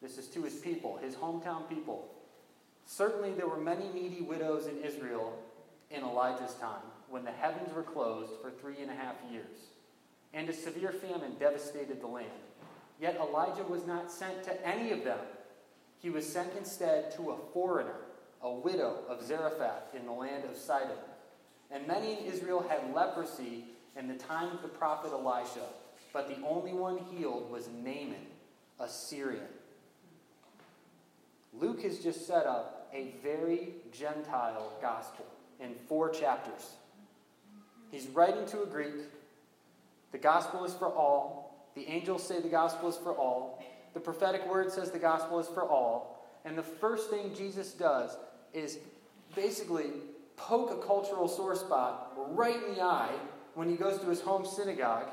This 0.00 0.16
is 0.16 0.28
to 0.28 0.42
his 0.44 0.54
people, 0.54 0.96
his 0.98 1.16
hometown 1.16 1.68
people. 1.68 2.08
Certainly, 2.86 3.32
there 3.32 3.48
were 3.48 3.60
many 3.60 3.88
needy 3.92 4.20
widows 4.20 4.68
in 4.68 4.78
Israel 4.82 5.36
in 5.90 6.02
Elijah's 6.02 6.54
time 6.54 6.80
when 7.08 7.24
the 7.24 7.32
heavens 7.32 7.74
were 7.74 7.82
closed 7.82 8.30
for 8.40 8.50
three 8.50 8.80
and 8.80 8.90
a 8.90 8.94
half 8.94 9.16
years, 9.30 9.72
and 10.32 10.48
a 10.48 10.52
severe 10.52 10.92
famine 10.92 11.34
devastated 11.40 12.00
the 12.00 12.06
land. 12.06 12.28
Yet 13.00 13.18
Elijah 13.20 13.64
was 13.64 13.86
not 13.86 14.10
sent 14.10 14.44
to 14.44 14.66
any 14.66 14.92
of 14.92 15.04
them, 15.04 15.18
he 15.98 16.10
was 16.10 16.30
sent 16.30 16.52
instead 16.56 17.10
to 17.16 17.30
a 17.30 17.36
foreigner 17.52 17.96
a 18.42 18.50
widow 18.50 18.98
of 19.08 19.22
Zarephath 19.22 19.94
in 19.94 20.06
the 20.06 20.12
land 20.12 20.44
of 20.44 20.56
Sidon. 20.56 20.96
And 21.70 21.86
many 21.86 22.12
in 22.12 22.24
Israel 22.24 22.64
had 22.68 22.94
leprosy 22.94 23.64
in 23.96 24.08
the 24.08 24.14
time 24.14 24.50
of 24.52 24.62
the 24.62 24.68
prophet 24.68 25.10
Elisha, 25.12 25.66
but 26.12 26.28
the 26.28 26.46
only 26.46 26.72
one 26.72 26.98
healed 26.98 27.50
was 27.50 27.68
Naaman, 27.68 28.26
a 28.80 28.88
Syrian. 28.88 29.42
Luke 31.52 31.82
has 31.82 31.98
just 31.98 32.26
set 32.26 32.46
up 32.46 32.88
a 32.94 33.14
very 33.22 33.70
Gentile 33.92 34.72
gospel 34.80 35.26
in 35.60 35.74
four 35.88 36.08
chapters. 36.10 36.76
He's 37.90 38.06
writing 38.08 38.46
to 38.46 38.62
a 38.62 38.66
Greek. 38.66 38.94
The 40.12 40.18
gospel 40.18 40.64
is 40.64 40.74
for 40.74 40.88
all. 40.88 41.68
The 41.74 41.86
angels 41.88 42.22
say 42.26 42.40
the 42.40 42.48
gospel 42.48 42.88
is 42.88 42.96
for 42.96 43.12
all. 43.12 43.62
The 43.94 44.00
prophetic 44.00 44.46
word 44.48 44.70
says 44.70 44.90
the 44.90 44.98
gospel 44.98 45.38
is 45.38 45.48
for 45.48 45.62
all. 45.62 46.26
And 46.44 46.56
the 46.56 46.62
first 46.62 47.10
thing 47.10 47.34
Jesus 47.34 47.72
does 47.72 48.16
is 48.58 48.78
basically 49.34 49.86
poke 50.36 50.70
a 50.70 50.86
cultural 50.86 51.28
sore 51.28 51.56
spot 51.56 52.12
right 52.16 52.56
in 52.56 52.74
the 52.74 52.82
eye 52.82 53.14
when 53.54 53.68
he 53.68 53.76
goes 53.76 54.00
to 54.00 54.06
his 54.06 54.20
home 54.20 54.46
synagogue 54.46 55.08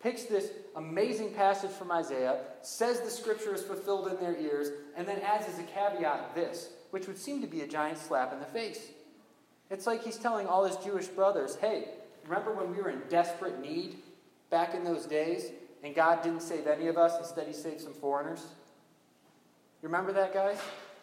picks 0.00 0.24
this 0.24 0.50
amazing 0.76 1.32
passage 1.32 1.70
from 1.70 1.90
Isaiah, 1.90 2.40
says 2.62 3.00
the 3.00 3.10
scripture 3.10 3.54
is 3.54 3.62
fulfilled 3.62 4.08
in 4.08 4.16
their 4.18 4.36
ears, 4.36 4.68
and 4.96 5.06
then 5.06 5.18
adds 5.20 5.48
as 5.48 5.58
a 5.58 5.64
caveat 5.64 6.34
this, 6.34 6.70
which 6.90 7.06
would 7.06 7.18
seem 7.18 7.40
to 7.40 7.46
be 7.48 7.62
a 7.62 7.66
giant 7.66 7.98
slap 7.98 8.32
in 8.32 8.38
the 8.38 8.46
face. 8.46 8.90
It's 9.70 9.86
like 9.86 10.04
he's 10.04 10.16
telling 10.16 10.46
all 10.46 10.64
his 10.64 10.76
Jewish 10.76 11.06
brothers, 11.06 11.56
hey, 11.56 11.88
remember 12.24 12.52
when 12.52 12.70
we 12.70 12.80
were 12.80 12.90
in 12.90 13.02
desperate 13.08 13.60
need 13.60 13.96
back 14.50 14.74
in 14.74 14.84
those 14.84 15.06
days, 15.06 15.46
and 15.82 15.94
God 15.94 16.22
didn't 16.22 16.42
save 16.42 16.66
any 16.66 16.86
of 16.86 16.96
us, 16.96 17.18
instead, 17.18 17.48
he 17.48 17.52
saved 17.52 17.80
some 17.80 17.94
foreigners? 17.94 18.44
You 19.82 19.88
remember 19.88 20.12
that, 20.12 20.32
guys? 20.32 20.58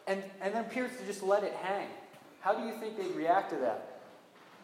And, 0.08 0.24
and 0.42 0.54
then 0.54 0.66
Pierce 0.66 0.92
just 1.06 1.24
let 1.24 1.44
it 1.44 1.54
hang. 1.54 1.88
How 2.42 2.54
do 2.54 2.66
you 2.66 2.74
think 2.80 2.98
they'd 2.98 3.16
react 3.16 3.52
to 3.52 3.56
that? 3.58 4.02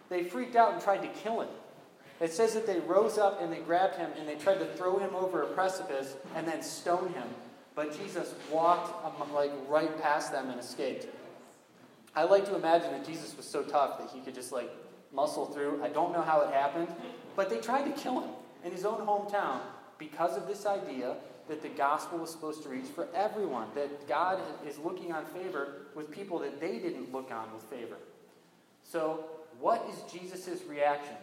They 0.09 0.23
freaked 0.23 0.55
out 0.55 0.73
and 0.73 0.81
tried 0.81 1.01
to 1.01 1.07
kill 1.07 1.41
him. 1.41 1.49
It 2.19 2.33
says 2.33 2.53
that 2.53 2.67
they 2.67 2.79
rose 2.81 3.17
up 3.17 3.41
and 3.41 3.51
they 3.51 3.59
grabbed 3.59 3.95
him 3.95 4.09
and 4.17 4.27
they 4.27 4.35
tried 4.35 4.59
to 4.59 4.65
throw 4.65 4.97
him 4.97 5.15
over 5.15 5.43
a 5.43 5.47
precipice 5.47 6.15
and 6.35 6.45
then 6.45 6.61
stone 6.61 7.13
him. 7.13 7.27
But 7.75 7.97
Jesus 7.97 8.33
walked 8.51 8.91
like 9.33 9.51
right 9.69 10.01
past 10.01 10.31
them 10.33 10.49
and 10.49 10.59
escaped. 10.59 11.07
I 12.15 12.23
like 12.23 12.45
to 12.45 12.55
imagine 12.55 12.91
that 12.91 13.05
Jesus 13.05 13.37
was 13.37 13.45
so 13.45 13.63
tough 13.63 13.99
that 13.99 14.09
he 14.09 14.19
could 14.19 14.35
just 14.35 14.51
like 14.51 14.69
muscle 15.13 15.45
through. 15.45 15.81
I 15.81 15.87
don't 15.87 16.11
know 16.11 16.21
how 16.21 16.41
it 16.41 16.53
happened, 16.53 16.89
but 17.37 17.49
they 17.49 17.59
tried 17.59 17.83
to 17.83 17.91
kill 17.91 18.19
him 18.19 18.31
in 18.65 18.71
his 18.71 18.83
own 18.83 19.05
hometown 19.07 19.59
because 19.97 20.35
of 20.35 20.47
this 20.47 20.65
idea 20.65 21.15
that 21.49 21.63
the 21.63 21.69
gospel 21.69 22.19
was 22.19 22.29
supposed 22.29 22.61
to 22.63 22.69
reach 22.69 22.85
for 22.85 23.07
everyone, 23.13 23.67
that 23.73 24.07
God 24.07 24.39
is 24.65 24.77
looking 24.77 25.11
on 25.11 25.25
favor 25.25 25.87
with 25.95 26.11
people 26.11 26.37
that 26.39 26.61
they 26.61 26.77
didn't 26.77 27.11
look 27.11 27.31
on 27.31 27.51
with 27.53 27.63
favor. 27.63 27.97
So, 28.83 29.25
what 29.59 29.85
is 29.89 30.11
Jesus' 30.11 30.61
reaction 30.69 31.15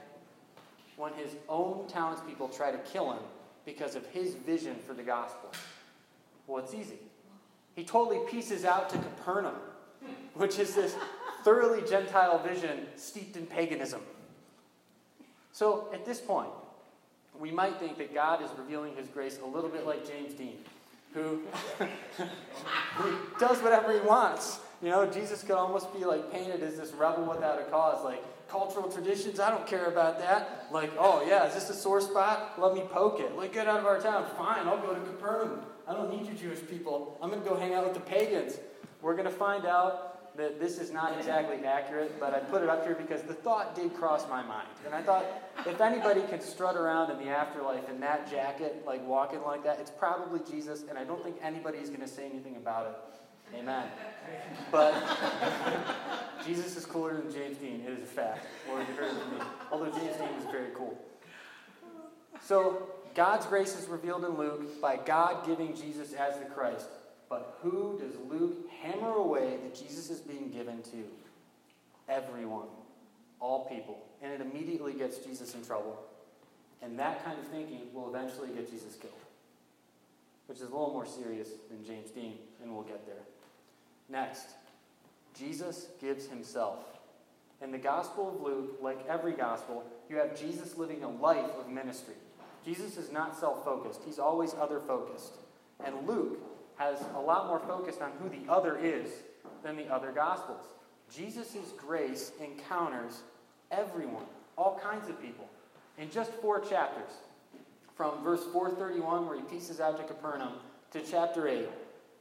when 0.97 1.13
his 1.15 1.31
own 1.49 1.87
townspeople 1.89 2.49
try 2.49 2.73
to 2.73 2.79
kill 2.79 3.13
him 3.13 3.23
because 3.65 3.95
of 3.95 4.05
his 4.07 4.35
vision 4.35 4.77
for 4.85 4.95
the 4.95 5.03
gospel? 5.03 5.53
Well, 6.49 6.63
it's 6.63 6.75
easy. 6.75 6.99
He 7.77 7.85
totally 7.85 8.19
pieces 8.29 8.65
out 8.65 8.91
to 8.91 8.99
Capernaum, 8.99 9.55
which 10.35 10.59
is 10.59 10.75
this 10.75 10.97
thoroughly 11.45 11.89
Gentile 11.89 12.39
vision 12.39 12.87
steeped 12.97 13.37
in 13.37 13.47
paganism. 13.47 14.01
So, 15.53 15.89
at 15.95 16.05
this 16.05 16.21
point, 16.21 16.51
we 17.41 17.51
might 17.51 17.79
think 17.79 17.99
that 17.99 18.15
God 18.15 18.43
is 18.43 18.51
revealing 18.59 18.95
his 18.97 19.09
grace 19.09 19.39
a 19.43 19.47
little 19.47 19.71
bit 19.71 19.87
like 19.87 20.07
James 20.07 20.35
Dean, 20.35 20.59
who, 21.13 21.41
who 22.97 23.17
does 23.39 23.59
whatever 23.63 23.93
he 23.93 24.01
wants. 24.01 24.61
You 24.83 24.91
know, 24.91 25.07
Jesus 25.07 25.43
could 25.43 25.57
almost 25.57 25.93
be 25.95 26.05
like 26.05 26.31
painted 26.33 26.63
as 26.63 26.77
this 26.77 26.93
rebel 26.93 27.25
without 27.25 27.61
a 27.61 27.65
cause, 27.65 28.05
like 28.05 28.23
cultural 28.49 28.91
traditions, 28.91 29.41
I 29.41 29.51
don't 29.51 29.67
care 29.67 29.87
about 29.87 30.19
that. 30.21 30.67
Like, 30.71 30.93
oh 30.99 31.25
yeah, 31.27 31.47
is 31.47 31.55
this 31.55 31.71
a 31.71 31.75
sore 31.75 32.01
spot? 32.01 32.55
Let 32.59 32.75
me 32.75 32.83
poke 32.91 33.21
it. 33.21 33.37
Like, 33.37 33.53
get 33.53 33.67
out 33.67 33.81
of 33.81 33.87
our 33.87 34.01
town. 34.01 34.27
Fine, 34.37 34.67
I'll 34.67 34.79
go 34.79 34.95
to 34.95 35.01
Capernaum. 35.01 35.61
I 35.89 35.95
don't 35.95 36.11
need 36.11 36.27
you 36.27 36.35
Jewish 36.35 36.67
people. 36.69 37.19
I'm 37.23 37.31
going 37.31 37.43
to 37.43 37.49
go 37.49 37.57
hang 37.57 37.75
out 37.75 37.85
with 37.85 37.95
the 37.95 38.01
pagans. 38.01 38.59
We're 39.03 39.15
going 39.15 39.27
to 39.27 39.31
find 39.31 39.67
out 39.67 40.16
that 40.37 40.61
this 40.61 40.79
is 40.79 40.93
not 40.93 41.17
exactly 41.17 41.65
accurate, 41.65 42.19
but 42.21 42.35
I 42.35 42.41
put 42.41 42.63
it 42.63 42.69
up 42.69 42.85
here 42.85 42.95
because 42.95 43.23
the 43.23 43.35
thought 43.35 43.75
did 43.75 43.95
cross 43.95 44.29
my 44.29 44.43
mind. 44.43 44.69
And 44.85 44.95
I 44.95 45.03
thought, 45.03 45.25
if 45.67 45.81
anybody 45.81 46.23
can 46.29 46.41
strut 46.41 46.77
around 46.77 47.11
in 47.11 47.19
the 47.19 47.31
afterlife 47.31 47.89
in 47.89 48.01
that 48.01 48.31
jacket, 48.31 48.83
like 48.87 49.07
walking 49.07 49.43
like 49.43 49.65
that, 49.65 49.79
it's 49.81 49.91
probably 49.91 50.41
Jesus, 50.51 50.85
and 50.89 50.99
I 50.99 51.05
don't 51.05 51.23
think 51.23 51.37
anybody's 51.43 51.89
going 51.89 52.01
to 52.01 52.09
say 52.09 52.27
anything 52.27 52.57
about 52.57 52.87
it. 52.87 53.59
Amen. 53.59 53.89
But 54.71 54.95
Jesus 56.47 56.77
is 56.77 56.85
cooler 56.85 57.15
than 57.15 57.33
James 57.33 57.59
Dean. 57.59 57.85
It 57.87 57.99
is 57.99 58.03
a 58.03 58.07
fact. 58.07 58.47
Or 58.71 58.81
you 58.81 58.87
heard 58.87 59.17
from 59.17 59.39
me. 59.39 59.45
Although 59.71 59.91
James 59.91 60.17
Dean 60.17 60.35
was 60.37 60.47
very 60.51 60.71
cool. 60.75 60.99
So, 62.43 62.89
God's 63.15 63.47
grace 63.47 63.79
is 63.79 63.89
revealed 63.89 64.25
in 64.25 64.37
Luke 64.37 64.81
by 64.81 64.97
God 64.97 65.47
giving 65.47 65.75
Jesus 65.75 66.13
as 66.13 66.39
the 66.39 66.45
Christ. 66.45 66.89
But 67.29 67.59
who 67.61 67.99
does 68.01 68.15
Luke 68.31 68.69
hammer 68.81 69.15
away 69.15 69.57
that 69.63 69.75
Jesus 69.75 70.11
is 70.11 70.21
being 70.21 70.51
given 70.51 70.83
to? 70.83 71.05
Everyone, 72.09 72.69
all 73.41 73.67
people. 73.67 73.99
And 74.23 74.33
it 74.33 74.41
immediately 74.41 74.93
gets 74.93 75.19
Jesus 75.19 75.55
in 75.55 75.65
trouble. 75.65 75.99
And 76.83 76.99
that 76.99 77.25
kind 77.25 77.39
of 77.39 77.47
thinking 77.49 77.93
will 77.93 78.09
eventually 78.09 78.49
get 78.49 78.71
Jesus 78.71 78.95
killed, 78.97 79.13
which 80.47 80.59
is 80.59 80.65
a 80.65 80.71
little 80.71 80.93
more 80.93 81.07
serious 81.07 81.49
than 81.69 81.85
James 81.85 82.11
Dean, 82.11 82.35
and 82.63 82.73
we'll 82.73 82.85
get 82.85 83.07
there. 83.07 83.25
Next, 84.09 84.47
Jesus 85.37 85.89
gives 86.01 86.27
himself. 86.27 86.79
In 87.63 87.73
the 87.73 87.79
Gospel 87.79 88.29
of 88.29 88.41
Luke, 88.41 88.79
like 88.83 88.99
every 89.09 89.33
Gospel, 89.33 89.85
you 90.09 90.17
have 90.17 90.39
Jesus 90.39 90.77
living 90.77 91.03
a 91.03 91.09
life 91.09 91.51
of 91.59 91.69
ministry. 91.69 92.15
Jesus 92.65 92.97
is 92.97 93.11
not 93.11 93.39
self 93.39 93.65
focused, 93.65 94.03
he's 94.05 94.19
always 94.19 94.55
other 94.55 94.81
focused. 94.81 95.35
And 95.85 96.07
Luke 96.07 96.39
has 96.77 97.03
a 97.15 97.21
lot 97.21 97.47
more 97.47 97.61
focused 97.61 98.03
on 98.03 98.13
who 98.21 98.29
the 98.29 98.51
other 98.51 98.79
is 98.79 99.11
than 99.63 99.77
the 99.77 99.93
other 99.93 100.13
Gospels. 100.13 100.65
Jesus' 101.15 101.73
grace 101.77 102.33
encounters 102.41 103.23
everyone, 103.71 104.25
all 104.57 104.79
kinds 104.83 105.09
of 105.09 105.21
people, 105.21 105.49
in 105.99 106.11
just 106.11 106.33
four 106.35 106.61
chapters. 106.61 107.11
From 107.95 108.23
verse 108.23 108.45
431, 108.53 109.27
where 109.27 109.37
he 109.37 109.43
pieces 109.43 109.81
out 109.81 109.97
to 109.97 110.05
Capernaum, 110.05 110.55
to 110.93 111.01
chapter 111.01 111.49
8. 111.49 111.69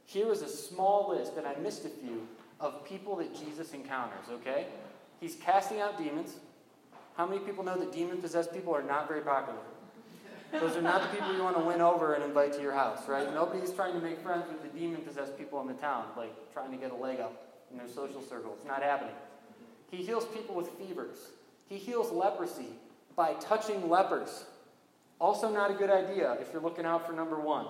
Here 0.06 0.32
is 0.32 0.40
a 0.40 0.48
small 0.48 1.10
list, 1.10 1.34
and 1.36 1.46
I 1.46 1.54
missed 1.56 1.84
a 1.84 1.90
few, 1.90 2.26
of 2.60 2.84
people 2.84 3.16
that 3.16 3.34
Jesus 3.34 3.74
encounters, 3.74 4.26
okay? 4.30 4.66
He's 5.20 5.34
casting 5.34 5.80
out 5.80 5.98
demons. 5.98 6.36
How 7.16 7.26
many 7.26 7.40
people 7.40 7.64
know 7.64 7.78
that 7.78 7.92
demon 7.92 8.18
possessed 8.18 8.52
people 8.52 8.74
are 8.74 8.82
not 8.82 9.08
very 9.08 9.20
popular? 9.20 9.58
Those 10.52 10.76
are 10.76 10.82
not 10.82 11.02
the 11.02 11.08
people 11.08 11.34
you 11.34 11.42
want 11.42 11.56
to 11.56 11.64
win 11.64 11.80
over 11.80 12.14
and 12.14 12.24
invite 12.24 12.52
to 12.54 12.62
your 12.62 12.72
house, 12.72 13.08
right? 13.08 13.32
Nobody's 13.34 13.72
trying 13.72 13.94
to 13.94 14.00
make 14.00 14.20
friends 14.20 14.44
with 14.48 14.62
the 14.62 14.78
demon 14.78 15.02
possessed 15.02 15.36
people 15.36 15.60
in 15.60 15.66
the 15.66 15.74
town, 15.74 16.04
like 16.16 16.32
trying 16.52 16.70
to 16.70 16.76
get 16.76 16.92
a 16.92 16.94
leg 16.94 17.20
up 17.20 17.64
in 17.70 17.78
their 17.78 17.88
social 17.88 18.22
circle. 18.22 18.54
It's 18.56 18.66
not 18.66 18.82
happening. 18.82 19.14
He 19.90 19.98
heals 19.98 20.24
people 20.26 20.54
with 20.54 20.68
fevers. 20.78 21.16
He 21.68 21.76
heals 21.76 22.10
leprosy 22.12 22.70
by 23.16 23.34
touching 23.34 23.88
lepers. 23.88 24.44
Also, 25.18 25.50
not 25.50 25.70
a 25.70 25.74
good 25.74 25.90
idea 25.90 26.36
if 26.40 26.52
you're 26.52 26.62
looking 26.62 26.84
out 26.84 27.06
for 27.06 27.12
number 27.12 27.40
one. 27.40 27.66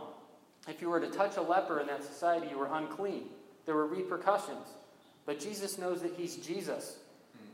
If 0.69 0.83
you 0.83 0.91
were 0.91 1.01
to 1.01 1.09
touch 1.09 1.37
a 1.37 1.43
leper 1.43 1.81
in 1.81 1.87
that 1.87 2.03
society, 2.05 2.49
you 2.51 2.59
were 2.59 2.69
unclean. 2.73 3.25
There 3.65 3.75
were 3.75 3.87
repercussions. 3.87 4.67
But 5.25 5.41
Jesus 5.41 5.79
knows 5.79 6.03
that 6.03 6.15
he's 6.15 6.37
Jesus. 6.37 6.99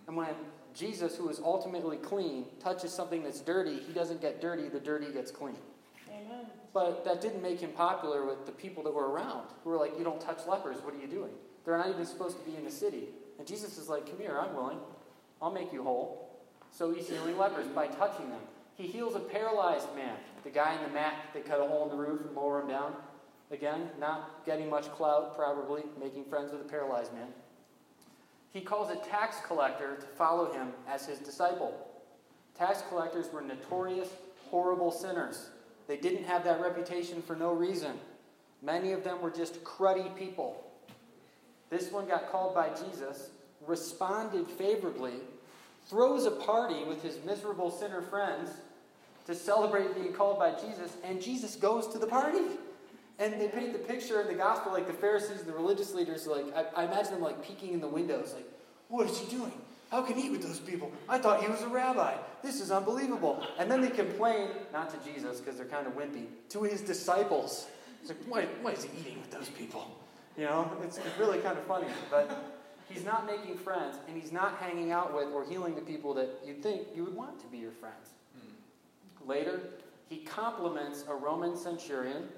And 0.07 0.17
when 0.17 0.29
Jesus, 0.75 1.17
who 1.17 1.29
is 1.29 1.41
ultimately 1.41 1.97
clean, 1.97 2.47
touches 2.61 2.93
something 2.93 3.23
that's 3.23 3.41
dirty, 3.41 3.79
he 3.87 3.93
doesn't 3.93 4.21
get 4.21 4.41
dirty, 4.41 4.69
the 4.69 4.81
dirty 4.81 5.13
gets 5.13 5.31
clean. 5.31 5.57
Amen. 6.09 6.47
But 6.73 7.05
that 7.05 7.21
didn't 7.21 7.43
make 7.43 7.61
him 7.61 7.71
popular 7.71 8.25
with 8.25 8.47
the 8.47 8.53
people 8.53 8.83
that 8.85 8.95
were 8.95 9.11
around, 9.11 9.49
who 9.63 9.71
were 9.71 9.77
like, 9.77 9.99
You 9.99 10.05
don't 10.05 10.21
touch 10.21 10.47
lepers, 10.47 10.77
what 10.83 10.95
are 10.95 10.99
you 10.99 11.07
doing? 11.07 11.33
They're 11.65 11.77
not 11.77 11.89
even 11.89 12.07
supposed 12.07 12.39
to 12.39 12.51
be 12.51 12.57
in 12.57 12.65
the 12.65 12.71
city. 12.71 13.09
And 13.39 13.47
Jesus 13.47 13.79
is 13.79 13.89
like, 13.89 14.07
Come 14.07 14.19
here, 14.19 14.39
I'm 14.39 14.55
willing. 14.55 14.79
I'll 15.41 15.53
make 15.53 15.73
you 15.73 15.83
whole. 15.83 16.41
So 16.71 16.93
he's 16.93 17.09
healing 17.09 17.37
lepers 17.37 17.67
by 17.67 17.89
touching 17.89 18.31
them. 18.31 18.41
He 18.77 18.87
heals 18.87 19.15
a 19.15 19.21
paralyzed 19.21 19.95
man, 19.95 20.17
the 20.45 20.51
guy 20.51 20.75
in 20.75 20.83
the 20.83 20.95
mat 20.95 21.15
that 21.35 21.45
cut 21.45 21.61
a 21.61 21.67
hole 21.67 21.85
in 21.85 21.91
the 21.91 22.03
roof 22.03 22.23
and 22.27 22.35
lower 22.35 22.63
him 22.63 22.69
down. 22.69 22.95
Again, 23.51 23.91
not 24.01 24.47
getting 24.47 24.71
much 24.71 24.91
clout, 24.93 25.37
probably, 25.37 25.83
making 26.01 26.25
friends 26.25 26.53
with 26.53 26.63
a 26.63 26.65
paralyzed 26.65 27.13
man. 27.13 27.29
He 28.53 28.61
calls 28.61 28.91
a 28.91 28.97
tax 28.97 29.37
collector 29.47 29.97
to 29.97 30.07
follow 30.07 30.53
him 30.53 30.69
as 30.89 31.07
his 31.07 31.19
disciple. 31.19 31.87
Tax 32.57 32.83
collectors 32.89 33.33
were 33.33 33.41
notorious, 33.41 34.09
horrible 34.51 34.91
sinners. 34.91 35.49
They 35.89 35.97
didn't 35.97 36.25
have 36.25 36.45
that 36.45 36.61
reputation 36.61 37.23
for 37.23 37.35
no 37.35 37.53
reason. 37.53 37.93
Many 38.63 38.93
of 38.93 39.05
them 39.05 39.21
were 39.21 39.31
just 39.31 39.65
cruddy 39.65 40.15
people. 40.17 40.63
This 41.71 41.91
one 41.91 42.07
got 42.07 42.31
called 42.31 42.55
by 42.55 42.69
Jesus, 42.69 43.31
responded 43.67 44.47
favorably, 44.47 45.15
throws 45.89 46.27
a 46.27 46.31
party 46.31 46.85
with 46.85 47.03
his 47.03 47.19
miserable 47.25 47.71
sinner 47.71 48.03
friends 48.03 48.51
to 49.27 49.35
celebrate 49.35 49.95
being 49.95 50.13
called 50.13 50.39
by 50.39 50.53
Jesus, 50.53 50.97
and 51.03 51.21
Jesus 51.21 51.57
goes 51.57 51.89
to 51.89 51.99
the 51.99 52.07
party. 52.07 52.43
And 53.23 53.41
they 53.41 53.47
paint 53.47 53.73
the 53.73 53.79
picture 53.79 54.21
in 54.21 54.27
the 54.27 54.35
gospel 54.35 54.73
like 54.73 54.89
the 54.89 54.93
Pharisees, 54.93 55.39
and 55.39 55.47
the 55.47 55.53
religious 55.53 55.95
leaders, 55.95 56.27
like 56.27 56.47
I, 56.57 56.83
I 56.83 56.85
imagine 56.87 57.13
them 57.13 57.23
like 57.23 57.47
peeking 57.47 57.73
in 57.73 57.81
the 57.81 57.87
windows, 57.87 58.33
like, 58.35 58.47
what 58.89 59.09
is 59.09 59.17
he 59.17 59.31
doing? 59.31 59.53
How 59.93 60.03
can 60.03 60.17
he 60.17 60.27
eat 60.27 60.33
with 60.33 60.43
those 60.43 60.59
people? 60.59 60.91
I 61.09 61.19
thought 61.19 61.41
he 61.41 61.49
was 61.49 61.63
a 61.63 61.69
rabbi. 61.69 62.17
This 62.43 62.61
is 62.61 62.73
unbelievable. 62.73 63.47
And 63.61 63.71
then 63.71 63.81
they 63.81 63.91
complain, 63.91 64.49
not 64.73 64.91
to 64.91 65.13
Jesus 65.13 65.39
because 65.39 65.57
they're 65.57 65.67
kind 65.67 65.87
of 65.87 65.93
wimpy, 65.93 66.25
to 66.49 66.65
his 66.65 66.81
disciples. 66.81 67.69
It's 68.01 68.11
like, 68.11 68.19
why, 68.27 68.47
why 68.61 68.73
is 68.73 68.83
he 68.83 68.91
eating 69.01 69.21
with 69.21 69.31
those 69.31 69.51
people? 69.51 69.87
You 70.37 70.47
know, 70.47 70.69
it's, 70.83 70.99
it's 70.99 71.17
really 71.17 71.39
kind 71.39 71.57
of 71.57 71.65
funny. 71.65 71.87
But 72.11 72.59
he's 72.89 73.05
not 73.05 73.25
making 73.25 73.57
friends, 73.57 73.99
and 74.09 74.21
he's 74.21 74.33
not 74.33 74.57
hanging 74.57 74.91
out 74.91 75.15
with 75.15 75.29
or 75.29 75.45
healing 75.45 75.77
the 75.77 75.83
people 75.83 76.13
that 76.15 76.41
you'd 76.45 76.61
think 76.61 76.89
you 76.97 77.05
would 77.05 77.15
want 77.15 77.39
to 77.41 77.47
be 77.47 77.59
your 77.59 77.71
friends. 77.71 78.15
Hmm. 78.35 79.29
Later, 79.29 79.61
he 80.09 80.17
compliments 80.25 81.05
a 81.09 81.15
Roman 81.15 81.57
centurion 81.57 82.29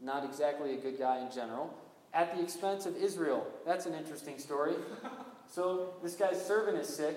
not 0.00 0.24
exactly 0.24 0.74
a 0.74 0.76
good 0.76 0.98
guy 0.98 1.20
in 1.20 1.30
general, 1.30 1.72
at 2.12 2.34
the 2.34 2.42
expense 2.42 2.86
of 2.86 2.96
Israel. 2.96 3.46
That's 3.64 3.86
an 3.86 3.94
interesting 3.94 4.38
story. 4.38 4.74
So 5.48 5.94
this 6.02 6.16
guy's 6.16 6.44
servant 6.44 6.76
is 6.76 6.88
sick, 6.88 7.16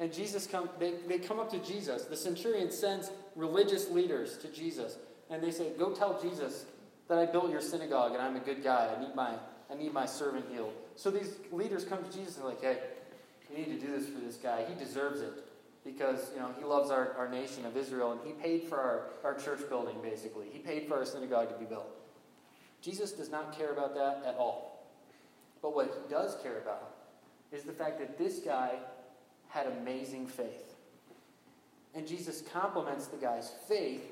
and 0.00 0.12
Jesus 0.12 0.48
come 0.48 0.68
they, 0.80 0.94
they 1.06 1.18
come 1.18 1.38
up 1.38 1.48
to 1.52 1.58
Jesus. 1.60 2.06
The 2.06 2.16
centurion 2.16 2.72
sends 2.72 3.12
religious 3.36 3.88
leaders 3.88 4.36
to 4.38 4.48
Jesus, 4.48 4.96
and 5.30 5.40
they 5.40 5.52
say, 5.52 5.70
Go 5.78 5.92
tell 5.92 6.20
Jesus 6.20 6.66
that 7.08 7.18
I 7.18 7.26
built 7.26 7.50
your 7.50 7.60
synagogue 7.60 8.12
and 8.12 8.22
I'm 8.22 8.36
a 8.36 8.40
good 8.40 8.62
guy. 8.62 8.92
I 8.96 9.00
need 9.00 9.14
my, 9.14 9.34
I 9.70 9.74
need 9.74 9.92
my 9.92 10.06
servant 10.06 10.46
healed. 10.50 10.72
So 10.96 11.10
these 11.10 11.36
leaders 11.50 11.84
come 11.84 12.02
to 12.02 12.10
Jesus 12.10 12.36
and 12.36 12.46
like, 12.46 12.60
Hey, 12.62 12.78
you 13.50 13.58
need 13.58 13.80
to 13.80 13.86
do 13.86 13.92
this 13.92 14.08
for 14.08 14.18
this 14.18 14.36
guy. 14.36 14.64
He 14.68 14.74
deserves 14.74 15.20
it 15.20 15.44
because 15.84 16.30
you 16.34 16.40
know 16.40 16.50
he 16.58 16.64
loves 16.64 16.90
our, 16.90 17.12
our 17.18 17.28
nation 17.28 17.66
of 17.66 17.76
Israel 17.76 18.12
and 18.12 18.20
he 18.24 18.32
paid 18.32 18.64
for 18.64 18.80
our, 18.80 19.02
our 19.24 19.34
church 19.34 19.68
building 19.68 19.96
basically. 20.02 20.46
He 20.52 20.58
paid 20.58 20.88
for 20.88 20.96
our 20.96 21.04
synagogue 21.04 21.50
to 21.50 21.58
be 21.58 21.64
built. 21.64 21.90
Jesus 22.82 23.12
does 23.12 23.30
not 23.30 23.56
care 23.56 23.72
about 23.72 23.94
that 23.94 24.24
at 24.26 24.36
all. 24.36 24.84
But 25.62 25.74
what 25.74 25.86
he 25.86 26.12
does 26.12 26.36
care 26.42 26.58
about 26.58 26.90
is 27.52 27.62
the 27.62 27.72
fact 27.72 28.00
that 28.00 28.18
this 28.18 28.40
guy 28.40 28.72
had 29.48 29.66
amazing 29.66 30.26
faith. 30.26 30.74
And 31.94 32.06
Jesus 32.06 32.42
compliments 32.52 33.06
the 33.06 33.18
guy's 33.18 33.52
faith 33.68 34.02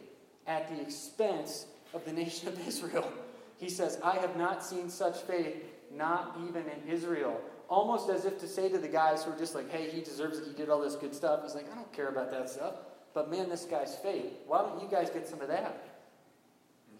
at 0.46 0.68
the 0.68 0.80
expense 0.80 1.66
of 1.92 2.04
the 2.04 2.12
nation 2.22 2.48
of 2.48 2.66
Israel. 2.66 3.10
He 3.58 3.68
says, 3.68 3.98
I 4.04 4.16
have 4.16 4.36
not 4.36 4.64
seen 4.64 4.88
such 4.88 5.20
faith, 5.22 5.56
not 5.92 6.38
even 6.48 6.64
in 6.66 6.92
Israel. 6.92 7.40
Almost 7.68 8.08
as 8.10 8.24
if 8.24 8.38
to 8.40 8.48
say 8.48 8.68
to 8.68 8.78
the 8.78 8.88
guys 8.88 9.24
who 9.24 9.32
are 9.32 9.38
just 9.38 9.54
like, 9.54 9.70
hey, 9.70 9.90
he 9.90 10.00
deserves 10.00 10.38
it, 10.38 10.44
he 10.46 10.52
did 10.52 10.70
all 10.70 10.80
this 10.80 10.96
good 10.96 11.14
stuff. 11.14 11.40
He's 11.42 11.54
like, 11.54 11.70
I 11.70 11.74
don't 11.74 11.92
care 11.92 12.08
about 12.08 12.30
that 12.30 12.48
stuff. 12.48 12.74
But 13.14 13.30
man, 13.30 13.48
this 13.48 13.64
guy's 13.64 13.96
faith. 13.96 14.32
Why 14.46 14.62
don't 14.62 14.80
you 14.80 14.88
guys 14.88 15.10
get 15.10 15.26
some 15.26 15.40
of 15.40 15.48
that? 15.48 15.89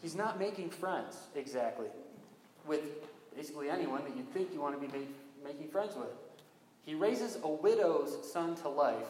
He's 0.03 0.15
not 0.15 0.39
making 0.39 0.71
friends, 0.71 1.17
exactly, 1.35 1.89
with 2.67 2.81
basically 3.37 3.69
anyone 3.69 4.03
that 4.05 4.17
you'd 4.17 4.33
think 4.33 4.53
you 4.53 4.61
want 4.61 4.81
to 4.81 4.87
be 4.87 5.07
making 5.45 5.69
friends 5.69 5.95
with. 5.95 6.09
He 6.85 6.95
raises 6.95 7.39
a 7.43 7.49
widow's 7.49 8.33
son 8.33 8.57
to 8.57 8.69
life 8.69 9.07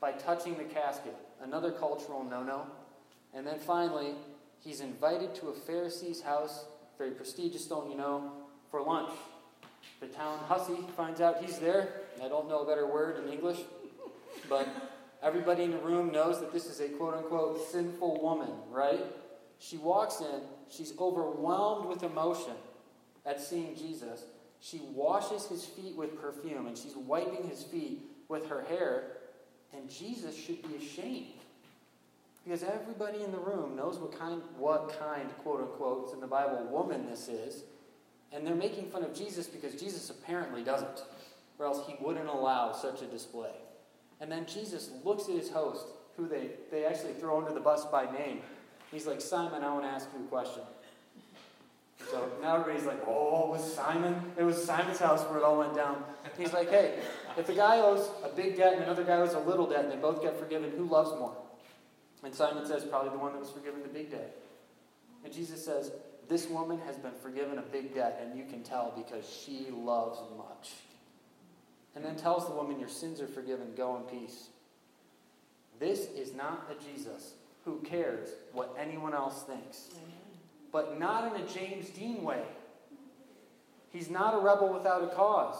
by 0.00 0.12
touching 0.12 0.56
the 0.56 0.64
casket, 0.64 1.16
another 1.42 1.72
cultural 1.72 2.24
no 2.24 2.42
no. 2.42 2.66
And 3.34 3.46
then 3.46 3.58
finally, 3.58 4.12
he's 4.60 4.80
invited 4.80 5.34
to 5.36 5.48
a 5.48 5.52
Pharisee's 5.52 6.20
house, 6.20 6.66
very 6.98 7.12
prestigious, 7.12 7.66
don't 7.66 7.90
you 7.90 7.96
know, 7.96 8.32
for 8.70 8.82
lunch. 8.82 9.12
The 10.00 10.06
town 10.06 10.38
hussy 10.46 10.76
finds 10.96 11.20
out 11.20 11.42
he's 11.42 11.58
there. 11.58 11.88
I 12.22 12.28
don't 12.28 12.48
know 12.48 12.60
a 12.60 12.66
better 12.66 12.86
word 12.86 13.24
in 13.24 13.32
English, 13.32 13.60
but 14.48 14.68
everybody 15.22 15.64
in 15.64 15.70
the 15.70 15.78
room 15.78 16.12
knows 16.12 16.40
that 16.40 16.52
this 16.52 16.66
is 16.66 16.80
a 16.80 16.88
quote 16.88 17.14
unquote 17.14 17.70
sinful 17.70 18.20
woman, 18.22 18.50
right? 18.70 19.00
She 19.58 19.76
walks 19.78 20.20
in, 20.20 20.40
she's 20.68 20.92
overwhelmed 20.98 21.88
with 21.88 22.02
emotion 22.02 22.54
at 23.24 23.40
seeing 23.40 23.74
Jesus. 23.76 24.24
She 24.60 24.80
washes 24.94 25.46
his 25.46 25.64
feet 25.64 25.96
with 25.96 26.20
perfume 26.20 26.66
and 26.66 26.76
she's 26.76 26.96
wiping 26.96 27.48
his 27.48 27.62
feet 27.62 28.02
with 28.28 28.48
her 28.48 28.62
hair. 28.62 29.18
And 29.72 29.90
Jesus 29.90 30.36
should 30.36 30.62
be 30.62 30.76
ashamed. 30.76 31.26
Because 32.44 32.62
everybody 32.62 33.24
in 33.24 33.32
the 33.32 33.38
room 33.38 33.74
knows 33.74 33.98
what 33.98 34.16
kind, 34.16 34.40
what 34.56 34.96
kind, 35.00 35.28
quote 35.38 35.60
unquote, 35.60 36.14
in 36.14 36.20
the 36.20 36.28
Bible, 36.28 36.64
woman 36.70 37.06
this 37.10 37.28
is. 37.28 37.64
And 38.32 38.46
they're 38.46 38.54
making 38.54 38.90
fun 38.90 39.02
of 39.02 39.14
Jesus 39.14 39.46
because 39.46 39.74
Jesus 39.74 40.10
apparently 40.10 40.62
doesn't, 40.62 41.02
or 41.58 41.66
else 41.66 41.86
he 41.86 41.96
wouldn't 42.00 42.28
allow 42.28 42.72
such 42.72 43.02
a 43.02 43.06
display. 43.06 43.50
And 44.20 44.30
then 44.30 44.46
Jesus 44.46 44.90
looks 45.04 45.28
at 45.28 45.34
his 45.34 45.50
host, 45.50 45.86
who 46.16 46.28
they, 46.28 46.50
they 46.70 46.84
actually 46.84 47.14
throw 47.14 47.38
under 47.38 47.52
the 47.52 47.60
bus 47.60 47.84
by 47.86 48.10
name. 48.10 48.40
He's 48.90 49.06
like, 49.06 49.20
Simon, 49.20 49.62
I 49.62 49.72
want 49.72 49.84
to 49.84 49.88
ask 49.88 50.08
you 50.16 50.24
a 50.24 50.28
question. 50.28 50.62
So 52.10 52.30
now 52.40 52.60
everybody's 52.60 52.86
like, 52.86 53.00
oh, 53.06 53.48
it 53.48 53.50
was 53.50 53.74
Simon? 53.74 54.32
It 54.38 54.44
was 54.44 54.62
Simon's 54.62 54.98
house 54.98 55.22
where 55.24 55.38
it 55.38 55.44
all 55.44 55.58
went 55.58 55.74
down. 55.74 56.04
He's 56.38 56.52
like, 56.52 56.70
hey, 56.70 56.98
if 57.36 57.48
a 57.48 57.54
guy 57.54 57.80
owes 57.80 58.08
a 58.22 58.28
big 58.28 58.56
debt 58.56 58.74
and 58.74 58.84
another 58.84 59.02
guy 59.02 59.16
owes 59.16 59.34
a 59.34 59.40
little 59.40 59.68
debt 59.68 59.84
and 59.84 59.92
they 59.92 59.96
both 59.96 60.22
get 60.22 60.38
forgiven, 60.38 60.70
who 60.70 60.84
loves 60.84 61.10
more? 61.18 61.36
And 62.22 62.34
Simon 62.34 62.66
says, 62.66 62.84
probably 62.84 63.10
the 63.10 63.18
one 63.18 63.32
that 63.32 63.40
was 63.40 63.50
forgiven 63.50 63.82
the 63.82 63.88
big 63.88 64.10
debt. 64.10 64.36
And 65.24 65.32
Jesus 65.32 65.64
says, 65.64 65.90
this 66.28 66.48
woman 66.48 66.78
has 66.86 66.96
been 66.96 67.12
forgiven 67.22 67.58
a 67.58 67.62
big 67.62 67.94
debt, 67.94 68.20
and 68.22 68.36
you 68.36 68.44
can 68.44 68.62
tell 68.62 68.92
because 68.96 69.28
she 69.28 69.68
loves 69.70 70.18
much. 70.36 70.72
And 71.94 72.04
then 72.04 72.16
tells 72.16 72.46
the 72.46 72.54
woman, 72.54 72.80
Your 72.80 72.88
sins 72.88 73.20
are 73.20 73.28
forgiven, 73.28 73.68
go 73.76 73.96
in 73.96 74.02
peace. 74.02 74.48
This 75.78 76.06
is 76.06 76.34
not 76.34 76.70
a 76.70 76.92
Jesus 76.92 77.34
who 77.66 77.80
cares 77.80 78.30
what 78.52 78.74
anyone 78.80 79.12
else 79.12 79.42
thinks, 79.42 79.90
but 80.72 80.98
not 80.98 81.34
in 81.34 81.42
a 81.42 81.46
James 81.46 81.90
Dean 81.90 82.22
way. 82.22 82.42
He's 83.90 84.08
not 84.08 84.34
a 84.34 84.38
rebel 84.38 84.72
without 84.72 85.02
a 85.02 85.08
cause. 85.08 85.56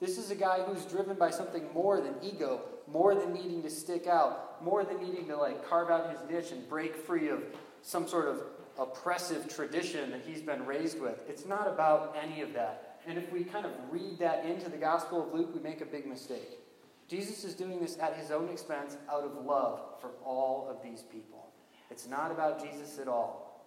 This 0.00 0.18
is 0.18 0.30
a 0.30 0.34
guy 0.34 0.60
who's 0.62 0.84
driven 0.84 1.16
by 1.16 1.30
something 1.30 1.72
more 1.72 2.00
than 2.00 2.16
ego, 2.22 2.60
more 2.90 3.14
than 3.14 3.32
needing 3.32 3.62
to 3.62 3.70
stick 3.70 4.06
out, 4.08 4.62
more 4.62 4.84
than 4.84 5.00
needing 5.00 5.26
to 5.28 5.36
like 5.36 5.66
carve 5.66 5.90
out 5.90 6.10
his 6.10 6.18
niche 6.28 6.50
and 6.50 6.68
break 6.68 6.96
free 6.96 7.28
of 7.28 7.42
some 7.82 8.08
sort 8.08 8.28
of 8.28 8.42
oppressive 8.78 9.48
tradition 9.48 10.10
that 10.10 10.22
he's 10.26 10.42
been 10.42 10.66
raised 10.66 11.00
with. 11.00 11.20
It's 11.28 11.46
not 11.46 11.68
about 11.68 12.16
any 12.20 12.42
of 12.42 12.52
that. 12.54 13.00
And 13.06 13.16
if 13.16 13.30
we 13.30 13.44
kind 13.44 13.64
of 13.64 13.72
read 13.90 14.18
that 14.18 14.44
into 14.44 14.68
the 14.68 14.76
Gospel 14.76 15.24
of 15.24 15.32
Luke, 15.32 15.54
we 15.54 15.60
make 15.60 15.80
a 15.80 15.86
big 15.86 16.06
mistake. 16.06 16.58
Jesus 17.06 17.44
is 17.44 17.54
doing 17.54 17.80
this 17.80 17.98
at 17.98 18.16
his 18.16 18.30
own 18.30 18.48
expense 18.48 18.96
out 19.12 19.22
of 19.22 19.44
love 19.44 19.80
for 20.00 20.10
all 20.24 20.68
of 20.70 20.82
these 20.82 21.02
people. 21.02 21.43
It's 21.90 22.06
not 22.08 22.30
about 22.30 22.62
Jesus 22.62 22.98
at 22.98 23.08
all. 23.08 23.62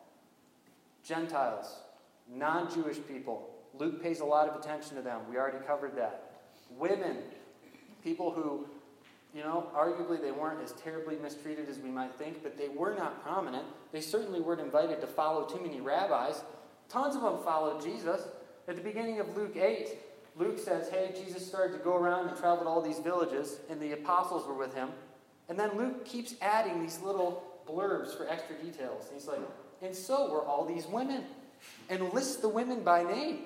Gentiles, 1.04 1.78
non 2.30 2.72
Jewish 2.74 2.98
people, 3.08 3.50
Luke 3.78 4.02
pays 4.02 4.20
a 4.20 4.26
lot 4.26 4.50
of 4.50 4.60
attention 4.60 4.96
to 4.96 5.02
them. 5.02 5.22
We 5.30 5.38
already 5.38 5.64
covered 5.66 5.96
that. 5.98 6.32
Women, 6.78 7.18
people 8.04 8.32
who 8.32 8.68
you 9.34 9.44
know, 9.44 9.68
arguably 9.76 10.20
they 10.20 10.32
weren't 10.32 10.64
as 10.64 10.72
terribly 10.72 11.16
mistreated 11.18 11.70
as 11.70 11.78
we 11.78 11.90
might 11.90 12.16
think, 12.16 12.42
but 12.42 12.58
they 12.58 12.70
were 12.70 12.96
not 12.96 13.22
prominent. 13.24 13.66
They 13.92 14.02
certainly 14.02 14.42
weren't 14.42 14.62
invited 14.62 15.00
to 15.02 15.08
follow 15.08 15.46
too 15.46 15.62
many 15.62 15.80
rabbis. 15.80 16.42
Tons 16.90 17.16
of 17.16 17.22
them 17.22 17.38
followed 17.44 17.84
Jesus. 17.84 18.22
At 18.68 18.78
the 18.78 18.82
beginning 18.82 19.20
of 19.20 19.38
Luke 19.38 19.56
8, 19.56 19.90
Luke 20.38 20.58
says, 20.58 20.90
Hey, 20.90 21.14
Jesus 21.16 21.46
started 21.46 21.78
to 21.78 21.84
go 21.84 21.96
around 21.96 22.30
and 22.30 22.38
travel 22.38 22.64
to 22.64 22.70
all 22.70 22.82
these 22.82 23.00
villages, 23.00 23.60
and 23.70 23.80
the 23.80 23.92
apostles 23.92 24.48
were 24.48 24.54
with 24.54 24.74
him. 24.74 24.90
And 25.50 25.60
then 25.60 25.78
Luke 25.78 26.06
keeps 26.06 26.34
adding 26.42 26.82
these 26.82 27.00
little 27.02 27.44
blurbs 27.68 28.16
for 28.16 28.28
extra 28.30 28.56
details. 28.56 29.06
And 29.06 29.20
he's 29.20 29.28
like, 29.28 29.42
And 29.82 29.96
so 29.96 30.32
were 30.32 30.46
all 30.46 30.66
these 30.66 30.88
women, 30.88 31.24
and 31.90 32.14
lists 32.14 32.38
the 32.38 32.50
women 32.50 32.84
by 32.84 33.04
name. 33.04 33.40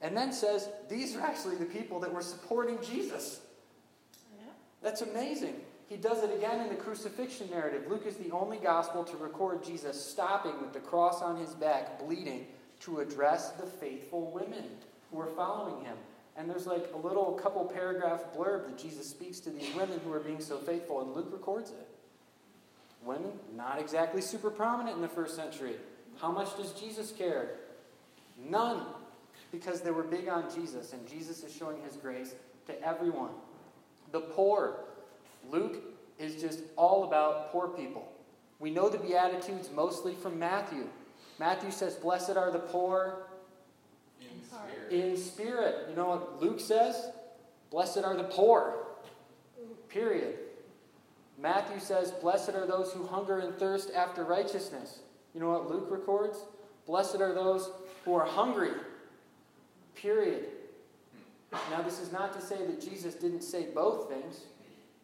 And 0.00 0.16
then 0.16 0.32
says, 0.32 0.68
These 0.88 1.16
are 1.16 1.20
actually 1.20 1.56
the 1.56 1.64
people 1.64 2.00
that 2.00 2.12
were 2.12 2.22
supporting 2.22 2.78
Jesus. 2.82 3.40
That's 4.82 5.02
amazing. 5.02 5.56
He 5.88 5.96
does 5.96 6.22
it 6.22 6.34
again 6.36 6.60
in 6.60 6.68
the 6.68 6.74
crucifixion 6.74 7.48
narrative. 7.50 7.86
Luke 7.88 8.04
is 8.06 8.16
the 8.16 8.30
only 8.30 8.58
gospel 8.58 9.02
to 9.04 9.16
record 9.16 9.64
Jesus 9.64 10.02
stopping 10.02 10.60
with 10.60 10.72
the 10.72 10.80
cross 10.80 11.22
on 11.22 11.36
his 11.36 11.54
back, 11.54 11.98
bleeding, 11.98 12.46
to 12.80 13.00
address 13.00 13.52
the 13.52 13.66
faithful 13.66 14.30
women 14.30 14.64
who 15.10 15.18
are 15.20 15.28
following 15.28 15.84
him. 15.84 15.96
And 16.36 16.48
there's 16.48 16.66
like 16.66 16.90
a 16.94 16.96
little 16.96 17.32
couple 17.32 17.64
paragraph 17.64 18.26
blurb 18.36 18.66
that 18.66 18.78
Jesus 18.78 19.08
speaks 19.08 19.40
to 19.40 19.50
these 19.50 19.74
women 19.74 19.98
who 20.04 20.12
are 20.12 20.20
being 20.20 20.40
so 20.40 20.58
faithful, 20.58 21.00
and 21.00 21.12
Luke 21.12 21.30
records 21.32 21.70
it. 21.70 21.87
Women, 23.02 23.32
not 23.56 23.80
exactly 23.80 24.20
super 24.20 24.50
prominent 24.50 24.96
in 24.96 25.02
the 25.02 25.08
first 25.08 25.36
century. 25.36 25.76
How 26.20 26.30
much 26.30 26.56
does 26.56 26.72
Jesus 26.72 27.12
care? 27.12 27.50
None. 28.38 28.82
Because 29.52 29.80
they 29.80 29.90
were 29.90 30.02
big 30.02 30.28
on 30.28 30.52
Jesus, 30.54 30.92
and 30.92 31.08
Jesus 31.08 31.42
is 31.42 31.54
showing 31.54 31.80
his 31.82 31.96
grace 31.96 32.34
to 32.66 32.86
everyone 32.86 33.30
the 34.12 34.20
poor. 34.20 34.76
Luke 35.50 35.76
is 36.18 36.40
just 36.40 36.60
all 36.76 37.04
about 37.04 37.52
poor 37.52 37.68
people. 37.68 38.10
We 38.58 38.70
know 38.70 38.88
the 38.88 38.98
Beatitudes 38.98 39.70
mostly 39.74 40.14
from 40.14 40.38
Matthew. 40.38 40.86
Matthew 41.38 41.70
says, 41.70 41.94
Blessed 41.94 42.36
are 42.36 42.50
the 42.50 42.58
poor 42.58 43.28
in 44.20 44.42
spirit. 44.44 44.92
In 44.92 45.16
spirit. 45.16 45.86
You 45.90 45.96
know 45.96 46.08
what 46.08 46.42
Luke 46.42 46.60
says? 46.60 47.10
Blessed 47.70 47.98
are 47.98 48.16
the 48.16 48.24
poor. 48.24 48.86
Period. 49.88 50.38
Matthew 51.40 51.78
says, 51.78 52.10
Blessed 52.10 52.50
are 52.50 52.66
those 52.66 52.92
who 52.92 53.06
hunger 53.06 53.38
and 53.38 53.56
thirst 53.56 53.90
after 53.94 54.24
righteousness. 54.24 55.00
You 55.34 55.40
know 55.40 55.50
what 55.50 55.70
Luke 55.70 55.86
records? 55.90 56.38
Blessed 56.86 57.20
are 57.20 57.32
those 57.32 57.70
who 58.04 58.14
are 58.14 58.26
hungry. 58.26 58.72
Period. 59.94 60.46
Now, 61.70 61.82
this 61.82 62.00
is 62.00 62.12
not 62.12 62.32
to 62.34 62.40
say 62.40 62.56
that 62.66 62.80
Jesus 62.80 63.14
didn't 63.14 63.42
say 63.42 63.66
both 63.74 64.08
things. 64.08 64.40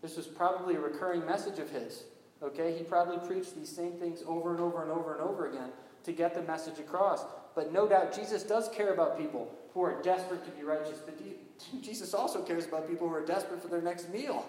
This 0.02 0.16
was 0.16 0.26
probably 0.26 0.74
a 0.74 0.80
recurring 0.80 1.24
message 1.24 1.58
of 1.58 1.70
his. 1.70 2.04
Okay? 2.42 2.76
He 2.76 2.84
probably 2.84 3.26
preached 3.26 3.56
these 3.56 3.74
same 3.74 3.92
things 3.92 4.22
over 4.26 4.50
and 4.50 4.60
over 4.60 4.82
and 4.82 4.90
over 4.90 5.14
and 5.14 5.22
over 5.22 5.48
again 5.48 5.70
to 6.04 6.12
get 6.12 6.34
the 6.34 6.42
message 6.42 6.78
across. 6.78 7.24
But 7.54 7.72
no 7.72 7.88
doubt 7.88 8.14
Jesus 8.14 8.42
does 8.42 8.68
care 8.68 8.92
about 8.92 9.18
people 9.18 9.50
who 9.72 9.82
are 9.82 10.02
desperate 10.02 10.44
to 10.44 10.50
be 10.50 10.62
righteous. 10.62 10.98
But 10.98 11.18
Jesus 11.82 12.12
also 12.12 12.42
cares 12.42 12.66
about 12.66 12.88
people 12.88 13.08
who 13.08 13.14
are 13.14 13.24
desperate 13.24 13.62
for 13.62 13.68
their 13.68 13.82
next 13.82 14.12
meal. 14.12 14.44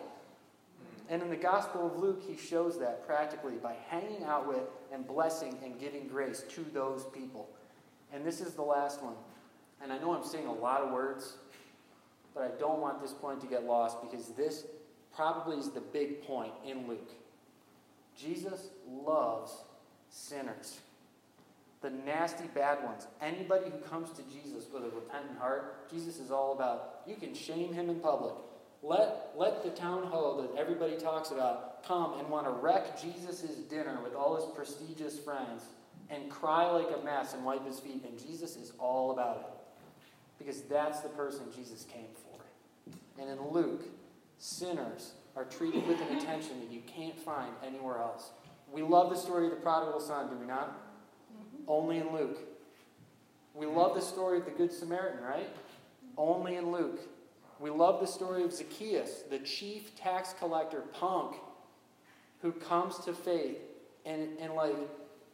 And 1.09 1.21
in 1.21 1.29
the 1.29 1.35
Gospel 1.35 1.85
of 1.85 1.97
Luke, 1.97 2.23
he 2.25 2.35
shows 2.35 2.79
that 2.79 3.05
practically 3.05 3.55
by 3.61 3.75
hanging 3.89 4.23
out 4.23 4.47
with 4.47 4.63
and 4.91 5.05
blessing 5.05 5.57
and 5.63 5.79
giving 5.79 6.07
grace 6.07 6.43
to 6.49 6.65
those 6.73 7.05
people. 7.13 7.47
And 8.11 8.25
this 8.25 8.41
is 8.41 8.53
the 8.53 8.63
last 8.63 9.03
one. 9.03 9.15
And 9.83 9.93
I 9.93 9.99
know 9.99 10.13
I'm 10.13 10.25
saying 10.25 10.47
a 10.47 10.53
lot 10.53 10.81
of 10.81 10.91
words, 10.91 11.35
but 12.33 12.43
I 12.43 12.59
don't 12.59 12.79
want 12.79 13.01
this 13.01 13.13
point 13.13 13.39
to 13.41 13.47
get 13.47 13.65
lost 13.65 14.01
because 14.01 14.29
this 14.29 14.65
probably 15.15 15.57
is 15.57 15.69
the 15.69 15.81
big 15.81 16.23
point 16.25 16.53
in 16.65 16.87
Luke. 16.87 17.11
Jesus 18.17 18.69
loves 18.87 19.51
sinners. 20.09 20.79
The 21.81 21.89
nasty 21.89 22.47
bad 22.47 22.83
ones. 22.83 23.07
Anybody 23.21 23.65
who 23.69 23.77
comes 23.77 24.09
to 24.11 24.23
Jesus 24.23 24.65
with 24.73 24.83
a 24.83 24.89
repentant 24.89 25.37
heart, 25.37 25.89
Jesus 25.91 26.19
is 26.19 26.31
all 26.31 26.53
about. 26.53 27.01
You 27.05 27.15
can 27.15 27.35
shame 27.35 27.73
him 27.73 27.89
in 27.89 27.99
public. 27.99 28.33
Let, 28.85 29.31
let 29.35 29.63
the 29.63 29.71
town 29.71 30.03
hall 30.03 30.41
that 30.41 30.59
everybody 30.59 30.95
talks 30.95 31.31
about 31.31 31.83
come 31.87 32.19
and 32.19 32.29
want 32.29 32.45
to 32.45 32.51
wreck 32.51 33.01
Jesus' 33.01 33.41
dinner 33.67 33.99
with 34.03 34.13
all 34.13 34.35
his 34.35 34.45
prestigious 34.55 35.17
friends 35.17 35.63
and 36.11 36.29
cry 36.29 36.69
like 36.69 36.95
a 36.95 37.03
mess 37.03 37.33
and 37.33 37.43
wipe 37.43 37.65
his 37.65 37.79
feet. 37.79 38.03
And 38.07 38.19
Jesus 38.19 38.55
is 38.55 38.73
all 38.77 39.11
about 39.11 39.37
it. 39.37 39.45
Because 40.37 40.61
that's 40.63 40.99
the 40.99 41.09
person 41.09 41.45
Jesus 41.55 41.85
came 41.91 42.09
for. 42.13 42.43
And 43.19 43.29
in 43.29 43.49
Luke, 43.49 43.85
sinners 44.37 45.13
are 45.35 45.45
treated 45.45 45.87
with 45.87 45.99
an 46.01 46.17
attention 46.17 46.59
that 46.59 46.71
you 46.71 46.81
can't 46.85 47.19
find 47.19 47.53
anywhere 47.65 47.97
else. 47.97 48.29
We 48.71 48.83
love 48.83 49.09
the 49.09 49.15
story 49.15 49.45
of 49.45 49.51
the 49.51 49.57
prodigal 49.57 49.99
son, 49.99 50.29
do 50.29 50.35
we 50.35 50.45
not? 50.45 50.69
Mm-hmm. 50.69 51.63
Only 51.67 51.97
in 51.97 52.13
Luke. 52.13 52.37
We 53.55 53.65
love 53.65 53.95
the 53.95 54.01
story 54.01 54.37
of 54.37 54.45
the 54.45 54.51
Good 54.51 54.71
Samaritan, 54.71 55.23
right? 55.23 55.49
Only 56.17 56.57
in 56.57 56.71
Luke. 56.71 56.99
We 57.59 57.69
love 57.69 58.01
the 58.01 58.07
story 58.07 58.43
of 58.43 58.53
Zacchaeus, 58.53 59.23
the 59.29 59.39
chief 59.39 59.95
tax 59.95 60.33
collector 60.37 60.81
punk, 60.93 61.35
who 62.41 62.51
comes 62.51 62.99
to 62.99 63.13
faith 63.13 63.57
and, 64.05 64.29
and 64.39 64.53
like 64.53 64.75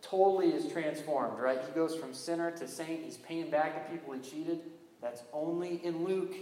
totally 0.01 0.49
is 0.49 0.71
transformed, 0.71 1.39
right? 1.39 1.59
He 1.65 1.71
goes 1.73 1.95
from 1.95 2.13
sinner 2.13 2.51
to 2.51 2.67
saint. 2.67 3.03
He's 3.03 3.17
paying 3.17 3.49
back 3.49 3.87
the 3.87 3.95
people 3.95 4.13
he 4.13 4.19
cheated. 4.19 4.59
That's 5.01 5.23
only 5.33 5.83
in 5.83 6.05
Luke. 6.05 6.35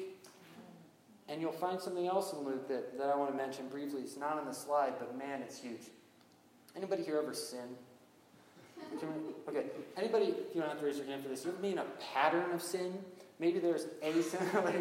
And 1.28 1.42
you'll 1.42 1.52
find 1.52 1.80
something 1.80 2.08
else 2.08 2.34
in 2.34 2.40
Luke 2.40 2.68
that, 2.68 2.98
that 2.98 3.10
I 3.10 3.16
want 3.16 3.32
to 3.32 3.38
mention 3.38 3.68
briefly. 3.68 4.02
It's 4.02 4.18
not 4.18 4.38
on 4.38 4.46
the 4.46 4.54
slide, 4.54 4.94
but 5.00 5.18
man, 5.18 5.42
it's 5.42 5.60
huge. 5.60 5.82
Anybody 6.76 7.04
here 7.04 7.20
ever 7.22 7.34
sin? 7.34 7.76
Okay. 9.48 9.66
Anybody, 9.98 10.26
you 10.54 10.62
don't 10.62 10.70
have 10.70 10.80
to 10.80 10.86
raise 10.86 10.98
your 10.98 11.06
hand 11.06 11.24
for 11.24 11.30
this, 11.30 11.46
you 11.46 11.52
been 11.62 11.78
a 11.78 11.86
pattern 12.14 12.52
of 12.52 12.62
sin? 12.62 12.94
Maybe 13.40 13.60
there's 13.60 13.88
a 14.02 14.22
sin. 14.22 14.40
like, 14.54 14.76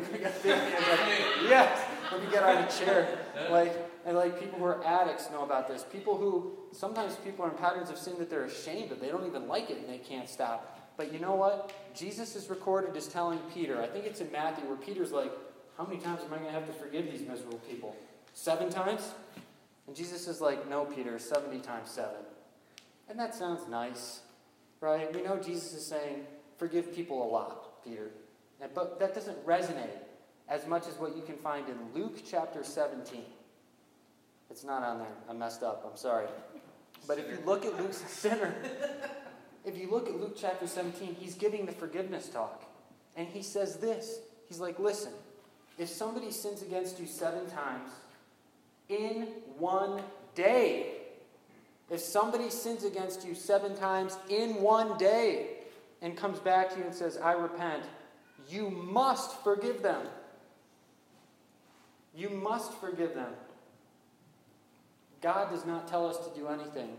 yes, 0.44 1.86
let 2.10 2.22
me 2.22 2.30
get 2.30 2.42
out 2.42 2.64
of 2.64 2.68
a 2.68 2.84
chair. 2.84 3.18
Like, 3.50 3.72
and 4.04 4.16
like 4.16 4.40
people 4.40 4.58
who 4.58 4.64
are 4.64 4.84
addicts 4.84 5.30
know 5.30 5.44
about 5.44 5.68
this. 5.68 5.84
People 5.92 6.16
who, 6.16 6.52
sometimes 6.72 7.14
people 7.16 7.44
are 7.44 7.50
in 7.50 7.56
patterns 7.56 7.88
of 7.88 7.98
sin 7.98 8.14
that 8.18 8.28
they're 8.28 8.44
ashamed 8.44 8.90
of. 8.90 9.00
They 9.00 9.08
don't 9.08 9.26
even 9.26 9.46
like 9.46 9.70
it 9.70 9.78
and 9.78 9.88
they 9.88 9.98
can't 9.98 10.28
stop. 10.28 10.74
But 10.96 11.12
you 11.12 11.20
know 11.20 11.36
what? 11.36 11.72
Jesus 11.94 12.34
is 12.34 12.50
recorded 12.50 12.96
as 12.96 13.06
telling 13.06 13.38
Peter, 13.54 13.80
I 13.80 13.86
think 13.86 14.04
it's 14.04 14.20
in 14.20 14.30
Matthew, 14.32 14.66
where 14.66 14.76
Peter's 14.76 15.12
like, 15.12 15.30
How 15.76 15.84
many 15.84 16.00
times 16.00 16.22
am 16.24 16.32
I 16.32 16.38
going 16.38 16.48
to 16.48 16.52
have 16.52 16.66
to 16.66 16.72
forgive 16.72 17.10
these 17.10 17.26
miserable 17.26 17.60
people? 17.70 17.94
Seven 18.34 18.68
times? 18.68 19.12
And 19.86 19.94
Jesus 19.94 20.26
is 20.26 20.40
like, 20.40 20.68
No, 20.68 20.84
Peter, 20.84 21.16
70 21.20 21.60
times 21.60 21.90
seven. 21.90 22.16
And 23.08 23.18
that 23.18 23.34
sounds 23.34 23.68
nice, 23.68 24.20
right? 24.80 25.14
We 25.14 25.22
know 25.22 25.38
Jesus 25.38 25.72
is 25.72 25.86
saying, 25.86 26.26
Forgive 26.58 26.92
people 26.92 27.22
a 27.22 27.28
lot, 27.30 27.84
Peter. 27.84 28.10
But 28.74 28.98
that 28.98 29.14
doesn't 29.14 29.46
resonate 29.46 29.96
as 30.48 30.66
much 30.66 30.88
as 30.88 30.94
what 30.94 31.16
you 31.16 31.22
can 31.22 31.36
find 31.36 31.66
in 31.68 31.76
Luke 31.94 32.18
chapter 32.28 32.64
17. 32.64 33.22
It's 34.50 34.64
not 34.64 34.82
on 34.82 34.98
there. 34.98 35.06
I 35.30 35.34
messed 35.34 35.62
up. 35.62 35.86
I'm 35.88 35.96
sorry. 35.96 36.26
But 37.06 37.18
if 37.18 37.28
you 37.30 37.38
look 37.46 37.64
at 37.64 37.78
Luke's 37.80 37.98
sinner, 38.08 38.54
if 39.64 39.78
you 39.78 39.88
look 39.88 40.08
at 40.08 40.18
Luke 40.18 40.36
chapter 40.38 40.66
17, 40.66 41.14
he's 41.14 41.34
giving 41.34 41.64
the 41.64 41.72
forgiveness 41.72 42.28
talk. 42.28 42.64
And 43.16 43.28
he 43.28 43.42
says 43.42 43.76
this 43.76 44.20
He's 44.48 44.58
like, 44.58 44.78
listen, 44.78 45.12
if 45.78 45.88
somebody 45.88 46.30
sins 46.30 46.62
against 46.62 46.98
you 46.98 47.06
seven 47.06 47.48
times 47.50 47.90
in 48.88 49.28
one 49.58 50.02
day, 50.34 50.97
if 51.90 52.00
somebody 52.00 52.50
sins 52.50 52.84
against 52.84 53.26
you 53.26 53.34
seven 53.34 53.74
times 53.76 54.18
in 54.28 54.60
one 54.60 54.98
day 54.98 55.48
and 56.02 56.16
comes 56.16 56.38
back 56.38 56.70
to 56.70 56.78
you 56.78 56.84
and 56.84 56.94
says, 56.94 57.16
I 57.16 57.32
repent, 57.32 57.84
you 58.48 58.70
must 58.70 59.42
forgive 59.42 59.82
them. 59.82 60.06
You 62.14 62.30
must 62.30 62.74
forgive 62.74 63.14
them. 63.14 63.32
God 65.20 65.50
does 65.50 65.64
not 65.64 65.88
tell 65.88 66.06
us 66.06 66.18
to 66.26 66.38
do 66.38 66.48
anything 66.48 66.90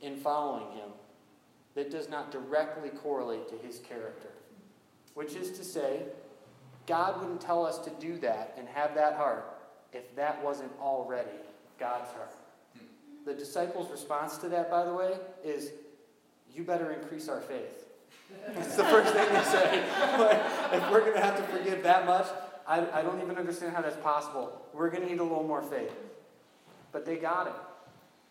in 0.00 0.16
following 0.16 0.70
Him 0.76 0.90
that 1.74 1.90
does 1.90 2.08
not 2.08 2.30
directly 2.30 2.90
correlate 2.90 3.48
to 3.48 3.66
His 3.66 3.78
character. 3.78 4.28
Which 5.14 5.34
is 5.34 5.56
to 5.58 5.64
say, 5.64 6.02
God 6.86 7.20
wouldn't 7.20 7.40
tell 7.40 7.66
us 7.66 7.78
to 7.78 7.90
do 7.98 8.18
that 8.18 8.54
and 8.56 8.68
have 8.68 8.94
that 8.94 9.16
heart 9.16 9.44
if 9.92 10.14
that 10.16 10.42
wasn't 10.42 10.72
already 10.80 11.28
God's 11.78 12.10
heart. 12.10 12.32
The 13.28 13.34
disciples' 13.34 13.90
response 13.90 14.38
to 14.38 14.48
that, 14.48 14.70
by 14.70 14.86
the 14.86 14.94
way, 14.94 15.12
is 15.44 15.72
you 16.50 16.62
better 16.62 16.92
increase 16.92 17.28
our 17.28 17.42
faith. 17.42 17.84
It's 18.56 18.74
the 18.74 18.84
first 18.84 19.12
thing 19.12 19.30
they 19.30 19.42
say. 19.42 19.84
if 20.72 20.90
we're 20.90 21.00
going 21.00 21.12
to 21.12 21.20
have 21.20 21.36
to 21.36 21.42
forgive 21.54 21.82
that 21.82 22.06
much, 22.06 22.26
I, 22.66 22.86
I 22.90 23.02
don't 23.02 23.20
even 23.20 23.36
understand 23.36 23.76
how 23.76 23.82
that's 23.82 23.98
possible. 23.98 24.62
We're 24.72 24.88
going 24.88 25.02
to 25.02 25.10
need 25.10 25.18
a 25.18 25.22
little 25.22 25.46
more 25.46 25.60
faith. 25.60 25.92
But 26.90 27.04
they 27.04 27.16
got 27.16 27.48
it. 27.48 27.52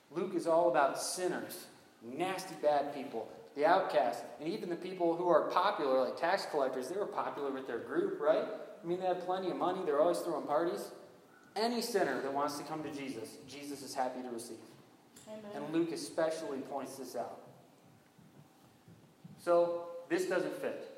Luke 0.10 0.34
is 0.34 0.48
all 0.48 0.72
about 0.72 1.00
sinners, 1.00 1.68
nasty, 2.04 2.56
bad 2.64 2.96
people, 2.96 3.30
the 3.56 3.68
outcasts, 3.68 4.24
and 4.40 4.50
even 4.50 4.68
the 4.68 4.76
people 4.76 5.16
who 5.16 5.30
are 5.30 5.42
popular, 5.50 6.06
like 6.06 6.20
tax 6.20 6.48
collectors. 6.50 6.88
They 6.88 6.98
were 6.98 7.06
popular 7.06 7.52
with 7.52 7.68
their 7.68 7.80
group, 7.80 8.20
right? 8.20 8.46
I 8.84 8.88
mean, 8.88 9.00
they 9.00 9.06
had 9.06 9.24
plenty 9.28 9.52
of 9.52 9.58
money, 9.58 9.82
they're 9.86 10.02
always 10.02 10.20
throwing 10.20 10.48
parties. 10.48 10.90
Any 11.56 11.84
sinner 11.84 12.20
that 12.22 12.34
wants 12.34 12.58
to 12.58 12.64
come 12.64 12.82
to 12.82 12.92
Jesus, 12.92 13.30
Jesus 13.48 13.84
is 13.84 13.94
happy 13.94 14.24
to 14.24 14.30
receive. 14.30 14.58
Amen. 15.28 15.52
And 15.56 15.74
Luke 15.74 15.92
especially 15.92 16.60
points 16.60 16.96
this 16.96 17.16
out. 17.16 17.42
So, 19.44 19.84
this 20.10 20.26
doesn't 20.26 20.56
fit. 20.62 20.98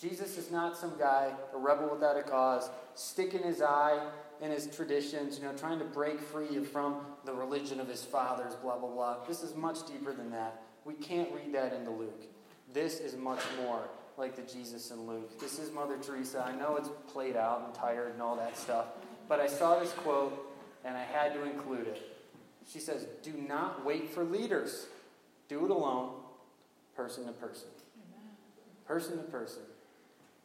Jesus 0.00 0.36
is 0.36 0.50
not 0.50 0.76
some 0.76 0.92
guy, 0.98 1.32
a 1.54 1.58
rebel 1.58 1.88
without 1.90 2.16
a 2.16 2.22
cause, 2.22 2.68
sticking 2.94 3.42
his 3.42 3.62
eye 3.62 4.04
in 4.40 4.50
his 4.50 4.66
traditions, 4.66 5.38
you 5.38 5.44
know, 5.44 5.52
trying 5.54 5.78
to 5.78 5.84
break 5.84 6.20
free 6.20 6.62
from 6.64 7.00
the 7.24 7.32
religion 7.32 7.80
of 7.80 7.88
his 7.88 8.04
fathers, 8.04 8.54
blah, 8.56 8.76
blah, 8.76 8.90
blah. 8.90 9.24
This 9.26 9.42
is 9.42 9.54
much 9.54 9.86
deeper 9.86 10.12
than 10.12 10.30
that. 10.32 10.62
We 10.84 10.94
can't 10.94 11.28
read 11.32 11.54
that 11.54 11.72
into 11.72 11.90
Luke. 11.90 12.24
This 12.72 13.00
is 13.00 13.16
much 13.16 13.40
more 13.62 13.88
like 14.16 14.36
the 14.36 14.42
Jesus 14.42 14.90
in 14.90 15.06
Luke. 15.06 15.38
This 15.40 15.58
is 15.58 15.72
Mother 15.72 15.96
Teresa. 15.96 16.44
I 16.46 16.54
know 16.54 16.76
it's 16.76 16.90
played 17.12 17.36
out 17.36 17.62
and 17.64 17.74
tired 17.74 18.12
and 18.12 18.22
all 18.22 18.36
that 18.36 18.56
stuff, 18.58 18.86
but 19.28 19.40
I 19.40 19.46
saw 19.46 19.78
this 19.78 19.92
quote 19.92 20.52
and 20.84 20.96
I 20.96 21.02
had 21.02 21.32
to 21.34 21.44
include 21.44 21.86
it. 21.86 22.13
She 22.70 22.80
says, 22.80 23.06
Do 23.22 23.32
not 23.32 23.84
wait 23.84 24.10
for 24.10 24.24
leaders, 24.24 24.86
do 25.48 25.64
it 25.64 25.70
alone, 25.70 26.14
person 26.96 27.26
to 27.26 27.32
person. 27.32 27.68
Person 28.86 29.18
to 29.18 29.24
person. 29.24 29.62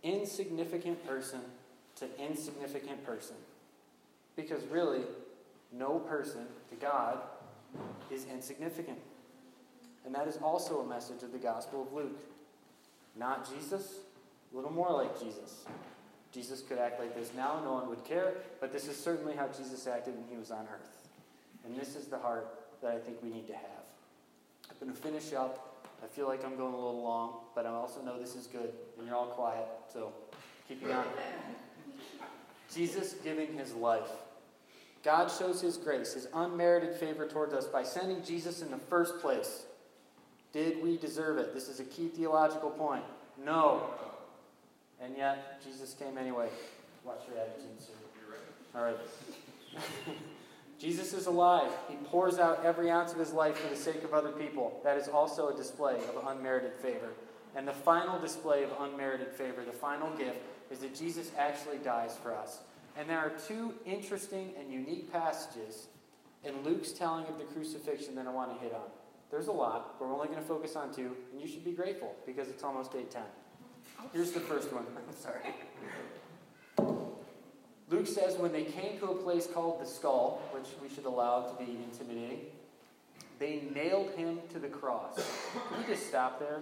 Insignificant 0.04 1.06
person 1.06 1.42
to 1.98 2.08
insignificant 2.20 3.06
person. 3.06 3.36
Because 4.36 4.64
really, 4.66 5.02
no 5.72 6.00
person 6.00 6.46
to 6.70 6.76
God 6.76 7.20
is 8.10 8.26
insignificant. 8.32 9.00
And 10.06 10.16
that 10.16 10.28
is 10.28 10.38
also 10.38 10.80
a 10.80 10.88
message 10.88 11.24
of 11.24 11.32
the 11.32 11.38
Gospel 11.38 11.84
of 11.84 11.94
Luke. 11.94 12.20
Not 13.18 13.50
Jesus, 13.50 13.96
a 14.52 14.56
little 14.56 14.72
more 14.72 14.92
like 14.92 15.20
Jesus. 15.20 15.66
Jesus 16.32 16.62
could 16.62 16.78
act 16.78 17.00
like 17.00 17.16
this 17.16 17.32
now, 17.36 17.62
no 17.64 17.74
one 17.74 17.90
would 17.90 18.06
care, 18.06 18.34
but 18.62 18.72
this 18.72 18.88
is 18.88 18.96
certainly 18.96 19.36
how 19.36 19.48
Jesus 19.48 19.88
acted 19.88 20.16
when 20.16 20.28
he 20.30 20.38
was 20.38 20.52
on 20.52 20.68
earth. 20.72 20.99
And 21.66 21.76
this 21.76 21.96
is 21.96 22.06
the 22.08 22.18
heart 22.18 22.48
that 22.82 22.92
I 22.92 22.98
think 22.98 23.22
we 23.22 23.30
need 23.30 23.48
to 23.48 23.54
have. 23.54 23.84
I'm 24.70 24.78
going 24.80 24.92
to 24.94 25.02
finish 25.02 25.34
up. 25.34 25.86
I 26.04 26.08
feel 26.08 26.28
like 26.28 26.46
I'm 26.46 26.56
going 26.56 26.74
a 26.74 26.78
little 26.78 27.04
long, 27.04 27.42
but 27.56 27.66
I 27.66 27.70
also 27.70 28.02
know 28.02 28.20
this 28.20 28.36
is 28.36 28.48
good, 28.48 28.72
and 28.98 29.06
you're 29.06 29.16
all 29.16 29.28
quiet, 29.28 29.66
so 29.92 30.14
keep 30.68 30.84
it 30.84 30.92
on. 30.92 31.06
Jesus 32.74 33.16
giving 33.24 33.58
his 33.58 33.74
life. 33.74 34.10
God 35.04 35.30
shows 35.30 35.62
his 35.62 35.78
grace, 35.78 36.14
his 36.14 36.28
unmerited 36.34 36.96
favor 36.96 37.28
towards 37.28 37.54
us 37.54 37.66
by 37.66 37.84
sending 37.84 38.24
Jesus 38.24 38.62
in 38.62 38.72
the 38.72 38.78
first 38.78 39.20
place. 39.20 39.64
Did 40.54 40.82
we 40.84 40.98
deserve 40.98 41.38
it? 41.38 41.54
This 41.54 41.68
is 41.68 41.80
a 41.80 41.86
key 41.86 42.08
theological 42.08 42.70
point. 42.70 43.04
No. 43.44 43.84
And 45.02 45.16
yet, 45.16 45.62
Jesus 45.64 45.94
came 45.94 46.18
anyway. 46.18 46.50
Watch 47.06 47.22
your 47.30 47.38
attitude, 47.38 47.80
sir. 47.80 47.94
All 48.76 48.84
right. 48.84 48.98
Jesus 50.80 51.14
is 51.14 51.26
alive. 51.26 51.72
He 51.90 51.96
pours 51.96 52.40
out 52.40 52.64
every 52.64 52.90
ounce 52.90 53.12
of 53.12 53.20
his 53.20 53.34
life 53.34 53.58
for 53.58 53.70
the 53.70 53.76
sake 53.76 54.04
of 54.04 54.14
other 54.14 54.32
people. 54.32 54.80
That 54.86 54.98
is 54.98 55.10
also 55.10 55.50
a 55.50 55.56
display 55.56 55.96
of 55.96 56.26
unmerited 56.28 56.74
favor. 56.82 57.10
And 57.56 57.68
the 57.68 57.74
final 57.74 58.18
display 58.18 58.64
of 58.64 58.72
unmerited 58.80 59.34
favor, 59.34 59.66
the 59.66 59.74
final 59.74 60.10
gift, 60.16 60.40
is 60.72 60.80
that 60.80 60.96
Jesus 60.96 61.32
actually 61.38 61.80
dies 61.80 62.16
for 62.22 62.34
us. 62.34 62.60
And 62.98 63.10
there 63.10 63.18
are 63.18 63.32
two 63.48 63.74
interesting 63.86 64.54
and 64.58 64.72
unique 64.72 65.12
passages 65.12 65.88
in 66.46 66.64
Luke's 66.64 66.92
telling 66.92 67.26
of 67.26 67.38
the 67.38 67.44
crucifixion 67.44 68.16
that 68.16 68.28
I 68.28 68.32
want 68.32 68.56
to 68.56 68.64
hit 68.64 68.74
on. 68.74 68.90
There's 69.32 69.48
a 69.48 69.52
lot, 69.52 70.00
but 70.00 70.08
we're 70.08 70.14
only 70.14 70.28
going 70.28 70.40
to 70.40 70.46
focus 70.46 70.76
on 70.76 70.94
two, 70.94 71.16
and 71.32 71.42
you 71.42 71.48
should 71.48 71.66
be 71.66 71.72
grateful 71.72 72.16
because 72.26 72.48
it's 72.48 72.64
almost 72.64 72.94
8:10. 72.94 73.22
Here's 74.14 74.32
the 74.32 74.40
first 74.40 74.72
one. 74.72 74.86
I'm 75.08 75.16
sorry. 75.16 75.42
Luke 77.90 78.08
says 78.08 78.38
when 78.38 78.52
they 78.52 78.64
came 78.64 79.00
to 79.00 79.08
a 79.08 79.16
place 79.16 79.48
called 79.48 79.82
the 79.82 79.86
skull, 79.86 80.42
which 80.52 80.68
we 80.82 80.94
should 80.94 81.06
allow 81.06 81.42
to 81.42 81.64
be 81.64 81.78
intimidating, 81.84 82.42
They 83.40 83.64
nailed 83.74 84.12
him 84.12 84.40
to 84.52 84.60
the 84.60 84.68
cross. 84.68 85.16
Can 85.70 85.82
we 85.82 85.94
just 85.94 86.08
stop 86.08 86.40
there? 86.40 86.62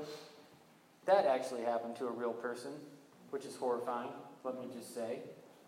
That 1.05 1.25
actually 1.25 1.63
happened 1.63 1.95
to 1.97 2.07
a 2.07 2.11
real 2.11 2.33
person, 2.33 2.71
which 3.31 3.45
is 3.45 3.55
horrifying, 3.55 4.09
let 4.43 4.59
me 4.59 4.67
just 4.73 4.93
say. 4.93 5.19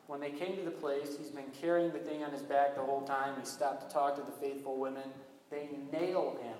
When 0.07 0.19
they 0.19 0.31
came 0.31 0.55
to 0.55 0.63
the 0.63 0.71
place, 0.71 1.17
he's 1.17 1.29
been 1.29 1.51
carrying 1.61 1.91
the 1.91 1.99
thing 1.99 2.23
on 2.23 2.31
his 2.31 2.41
back 2.41 2.75
the 2.75 2.81
whole 2.81 3.01
time. 3.01 3.33
He 3.39 3.45
stopped 3.45 3.87
to 3.87 3.93
talk 3.93 4.15
to 4.15 4.21
the 4.21 4.31
faithful 4.31 4.77
women. 4.77 5.03
They 5.49 5.69
nail 5.91 6.37
him 6.41 6.57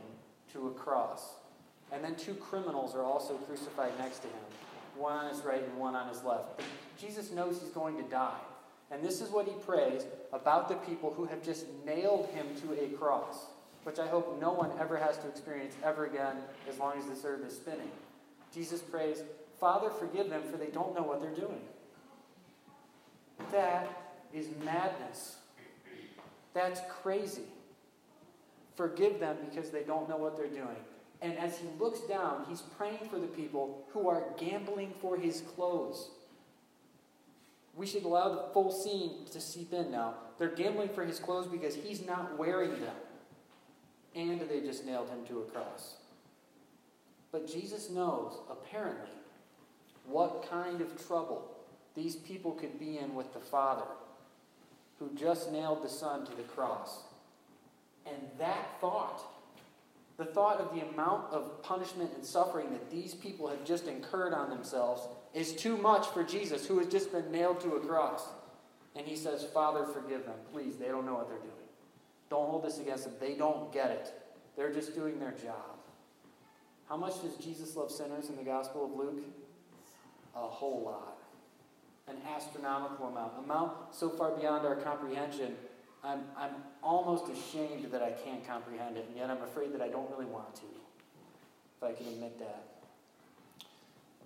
to 0.53 0.67
a 0.67 0.71
cross. 0.71 1.35
And 1.91 2.03
then 2.03 2.15
two 2.15 2.35
criminals 2.35 2.95
are 2.95 3.03
also 3.03 3.35
crucified 3.35 3.91
next 3.97 4.19
to 4.19 4.27
him, 4.27 4.43
one 4.95 5.13
on 5.13 5.29
his 5.33 5.43
right 5.43 5.63
and 5.63 5.77
one 5.77 5.95
on 5.95 6.07
his 6.07 6.23
left. 6.23 6.57
But 6.57 6.65
Jesus 6.99 7.31
knows 7.31 7.59
he's 7.61 7.71
going 7.71 7.97
to 7.97 8.03
die. 8.03 8.39
And 8.91 9.03
this 9.03 9.21
is 9.21 9.29
what 9.29 9.47
he 9.47 9.53
prays 9.65 10.05
about 10.33 10.67
the 10.67 10.75
people 10.75 11.13
who 11.13 11.25
have 11.25 11.43
just 11.43 11.65
nailed 11.85 12.27
him 12.33 12.47
to 12.61 12.83
a 12.83 12.87
cross, 12.97 13.45
which 13.83 13.99
I 13.99 14.07
hope 14.07 14.39
no 14.41 14.51
one 14.51 14.71
ever 14.79 14.97
has 14.97 15.17
to 15.19 15.27
experience 15.27 15.75
ever 15.83 16.05
again 16.05 16.37
as 16.67 16.79
long 16.79 16.97
as 16.97 17.05
this 17.05 17.23
earth 17.23 17.45
is 17.45 17.55
spinning. 17.55 17.91
Jesus 18.53 18.81
prays, 18.81 19.23
Father, 19.59 19.89
forgive 19.89 20.29
them, 20.29 20.41
for 20.49 20.57
they 20.57 20.67
don't 20.67 20.95
know 20.95 21.03
what 21.03 21.21
they're 21.21 21.29
doing. 21.29 21.61
That 23.51 23.87
is 24.33 24.47
madness. 24.63 25.37
That's 26.53 26.81
crazy. 27.01 27.43
Forgive 28.75 29.19
them 29.19 29.37
because 29.49 29.69
they 29.69 29.83
don't 29.83 30.09
know 30.09 30.17
what 30.17 30.35
they're 30.35 30.47
doing. 30.47 30.77
And 31.21 31.37
as 31.37 31.57
he 31.57 31.67
looks 31.79 31.99
down, 32.01 32.45
he's 32.47 32.61
praying 32.61 33.09
for 33.09 33.19
the 33.19 33.27
people 33.27 33.85
who 33.91 34.07
are 34.07 34.23
gambling 34.37 34.93
for 35.01 35.17
his 35.17 35.41
clothes. 35.55 36.09
We 37.75 37.85
should 37.85 38.03
allow 38.03 38.29
the 38.29 38.53
full 38.53 38.71
scene 38.71 39.25
to 39.31 39.39
seep 39.39 39.73
in 39.73 39.91
now. 39.91 40.15
They're 40.37 40.49
gambling 40.49 40.89
for 40.89 41.05
his 41.05 41.19
clothes 41.19 41.47
because 41.47 41.75
he's 41.75 42.05
not 42.05 42.37
wearing 42.37 42.71
them. 42.71 42.95
And 44.15 44.41
they 44.41 44.59
just 44.59 44.85
nailed 44.85 45.09
him 45.09 45.25
to 45.27 45.39
a 45.39 45.45
cross. 45.45 45.95
But 47.31 47.47
Jesus 47.47 47.89
knows, 47.89 48.33
apparently, 48.49 49.11
what 50.05 50.49
kind 50.49 50.81
of 50.81 51.07
trouble 51.07 51.49
these 51.95 52.15
people 52.15 52.51
could 52.51 52.79
be 52.79 52.97
in 52.97 53.13
with 53.13 53.33
the 53.33 53.39
Father 53.39 53.85
who 54.99 55.09
just 55.15 55.51
nailed 55.51 55.83
the 55.83 55.89
Son 55.89 56.25
to 56.25 56.35
the 56.35 56.43
cross. 56.43 57.03
And 58.05 58.17
that 58.37 58.79
thought, 58.81 59.21
the 60.17 60.25
thought 60.25 60.59
of 60.59 60.73
the 60.73 60.85
amount 60.85 61.31
of 61.31 61.63
punishment 61.63 62.11
and 62.15 62.25
suffering 62.25 62.71
that 62.71 62.91
these 62.91 63.13
people 63.13 63.47
have 63.47 63.63
just 63.63 63.87
incurred 63.87 64.33
on 64.33 64.49
themselves, 64.49 65.07
is 65.33 65.53
too 65.53 65.77
much 65.77 66.07
for 66.07 66.23
Jesus, 66.23 66.65
who 66.65 66.79
has 66.79 66.87
just 66.87 67.11
been 67.11 67.31
nailed 67.31 67.59
to 67.61 67.73
a 67.73 67.79
cross. 67.79 68.23
And 68.95 69.05
he 69.05 69.15
says, 69.15 69.45
Father, 69.53 69.85
forgive 69.85 70.25
them. 70.25 70.35
Please, 70.51 70.77
they 70.77 70.87
don't 70.87 71.05
know 71.05 71.13
what 71.13 71.29
they're 71.29 71.37
doing. 71.37 71.53
Don't 72.29 72.49
hold 72.49 72.63
this 72.63 72.79
against 72.79 73.05
them. 73.05 73.13
They 73.19 73.35
don't 73.35 73.71
get 73.71 73.91
it. 73.91 74.13
They're 74.55 74.73
just 74.73 74.95
doing 74.95 75.19
their 75.19 75.31
job. 75.31 75.77
How 76.87 76.97
much 76.97 77.21
does 77.21 77.35
Jesus 77.35 77.75
love 77.75 77.91
sinners 77.91 78.29
in 78.29 78.35
the 78.35 78.43
Gospel 78.43 78.85
of 78.85 78.91
Luke? 78.91 79.23
A 80.35 80.39
whole 80.39 80.83
lot. 80.83 81.17
An 82.07 82.17
astronomical 82.35 83.07
amount. 83.07 83.33
Amount 83.45 83.73
so 83.91 84.09
far 84.09 84.31
beyond 84.31 84.65
our 84.65 84.75
comprehension, 84.75 85.55
I'm, 86.03 86.21
I'm 86.35 86.55
almost 86.81 87.25
ashamed 87.31 87.91
that 87.91 88.01
I 88.01 88.11
can't 88.11 88.45
comprehend 88.47 88.97
it, 88.97 89.05
and 89.07 89.17
yet 89.17 89.29
I'm 89.29 89.41
afraid 89.43 89.73
that 89.73 89.81
I 89.81 89.89
don't 89.89 90.09
really 90.09 90.25
want 90.25 90.55
to, 90.55 90.61
if 91.77 91.83
I 91.83 91.93
can 91.93 92.07
admit 92.07 92.39
that. 92.39 92.63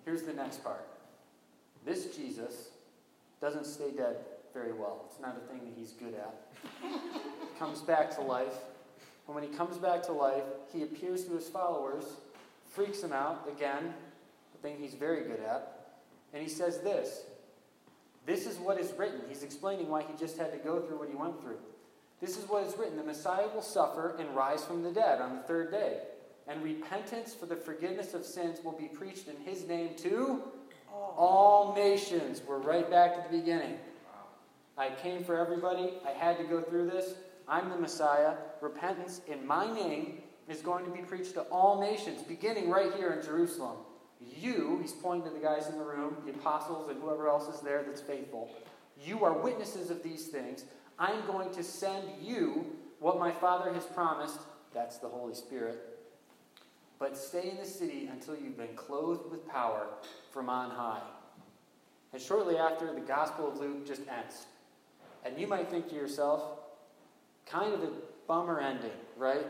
Here's 0.05 0.23
the 0.23 0.33
next 0.33 0.63
part. 0.63 0.85
This 1.85 2.15
Jesus 2.15 2.69
doesn't 3.41 3.65
stay 3.65 3.91
dead 3.91 4.17
very 4.53 4.71
well. 4.71 5.05
It's 5.09 5.19
not 5.19 5.35
a 5.35 5.47
thing 5.51 5.61
that 5.65 5.73
he's 5.75 5.91
good 5.91 6.13
at. 6.13 6.33
comes 7.59 7.81
back 7.81 8.13
to 8.15 8.21
life. 8.21 8.55
And 9.27 9.35
when 9.35 9.43
he 9.43 9.49
comes 9.49 9.77
back 9.77 10.03
to 10.03 10.11
life, 10.11 10.43
he 10.71 10.83
appears 10.83 11.25
to 11.25 11.33
his 11.33 11.47
followers, 11.47 12.03
freaks 12.71 13.01
them 13.01 13.13
out, 13.13 13.47
again, 13.49 13.93
the 14.53 14.57
thing 14.59 14.77
he's 14.79 14.93
very 14.93 15.23
good 15.23 15.39
at, 15.39 15.83
and 16.33 16.41
he 16.41 16.49
says 16.49 16.79
this 16.79 17.21
This 18.25 18.45
is 18.45 18.57
what 18.57 18.79
is 18.79 18.93
written. 18.97 19.21
He's 19.29 19.43
explaining 19.43 19.89
why 19.89 20.03
he 20.03 20.17
just 20.17 20.37
had 20.37 20.51
to 20.51 20.57
go 20.57 20.81
through 20.81 20.99
what 20.99 21.09
he 21.09 21.15
went 21.15 21.41
through. 21.41 21.59
This 22.21 22.37
is 22.37 22.47
what 22.47 22.65
is 22.65 22.77
written 22.77 22.97
The 22.97 23.03
Messiah 23.03 23.47
will 23.53 23.61
suffer 23.61 24.15
and 24.19 24.35
rise 24.35 24.63
from 24.63 24.83
the 24.83 24.91
dead 24.91 25.21
on 25.21 25.37
the 25.37 25.43
third 25.43 25.71
day, 25.71 25.99
and 26.47 26.63
repentance 26.63 27.33
for 27.33 27.45
the 27.45 27.55
forgiveness 27.55 28.13
of 28.13 28.25
sins 28.25 28.59
will 28.63 28.77
be 28.77 28.87
preached 28.87 29.27
in 29.27 29.37
his 29.45 29.67
name 29.67 29.95
to 29.97 30.41
all 30.93 31.73
nations. 31.75 32.41
We're 32.45 32.57
right 32.57 32.89
back 32.89 33.15
to 33.15 33.31
the 33.31 33.39
beginning. 33.39 33.77
I 34.77 34.89
came 34.89 35.23
for 35.23 35.37
everybody. 35.37 35.93
I 36.05 36.11
had 36.11 36.37
to 36.37 36.43
go 36.43 36.61
through 36.61 36.89
this. 36.89 37.13
I'm 37.47 37.69
the 37.69 37.77
Messiah. 37.77 38.33
Repentance 38.61 39.21
in 39.27 39.45
my 39.45 39.71
name 39.71 40.21
is 40.47 40.61
going 40.61 40.85
to 40.85 40.91
be 40.91 41.01
preached 41.01 41.33
to 41.35 41.41
all 41.43 41.79
nations, 41.79 42.21
beginning 42.23 42.69
right 42.69 42.93
here 42.95 43.11
in 43.11 43.23
Jerusalem. 43.23 43.77
You, 44.19 44.79
he's 44.81 44.93
pointing 44.93 45.29
to 45.29 45.37
the 45.37 45.43
guys 45.43 45.67
in 45.67 45.77
the 45.77 45.83
room, 45.83 46.17
the 46.25 46.31
apostles, 46.31 46.89
and 46.89 47.01
whoever 47.01 47.27
else 47.27 47.53
is 47.53 47.61
there 47.61 47.83
that's 47.83 48.01
faithful. 48.01 48.49
You 49.05 49.23
are 49.25 49.33
witnesses 49.33 49.89
of 49.89 50.01
these 50.01 50.27
things. 50.27 50.65
I'm 50.97 51.25
going 51.27 51.53
to 51.53 51.63
send 51.63 52.03
you 52.21 52.65
what 52.99 53.19
my 53.19 53.31
Father 53.31 53.73
has 53.73 53.85
promised. 53.85 54.39
That's 54.73 54.97
the 54.97 55.07
Holy 55.07 55.35
Spirit. 55.35 55.92
But 56.99 57.17
stay 57.17 57.49
in 57.49 57.57
the 57.57 57.65
city 57.65 58.07
until 58.11 58.35
you've 58.35 58.57
been 58.57 58.75
clothed 58.75 59.29
with 59.29 59.47
power 59.47 59.87
from 60.31 60.49
on 60.49 60.69
high. 60.69 61.01
And 62.13 62.21
shortly 62.21 62.57
after, 62.57 62.93
the 62.93 63.01
Gospel 63.01 63.47
of 63.49 63.59
Luke 63.59 63.85
just 63.85 64.01
ends. 64.07 64.45
And 65.25 65.37
you 65.39 65.47
might 65.47 65.69
think 65.69 65.89
to 65.89 65.95
yourself, 65.95 66.43
kind 67.45 67.73
of 67.73 67.83
a 67.83 67.89
bummer 68.27 68.59
ending, 68.59 68.91
right? 69.17 69.45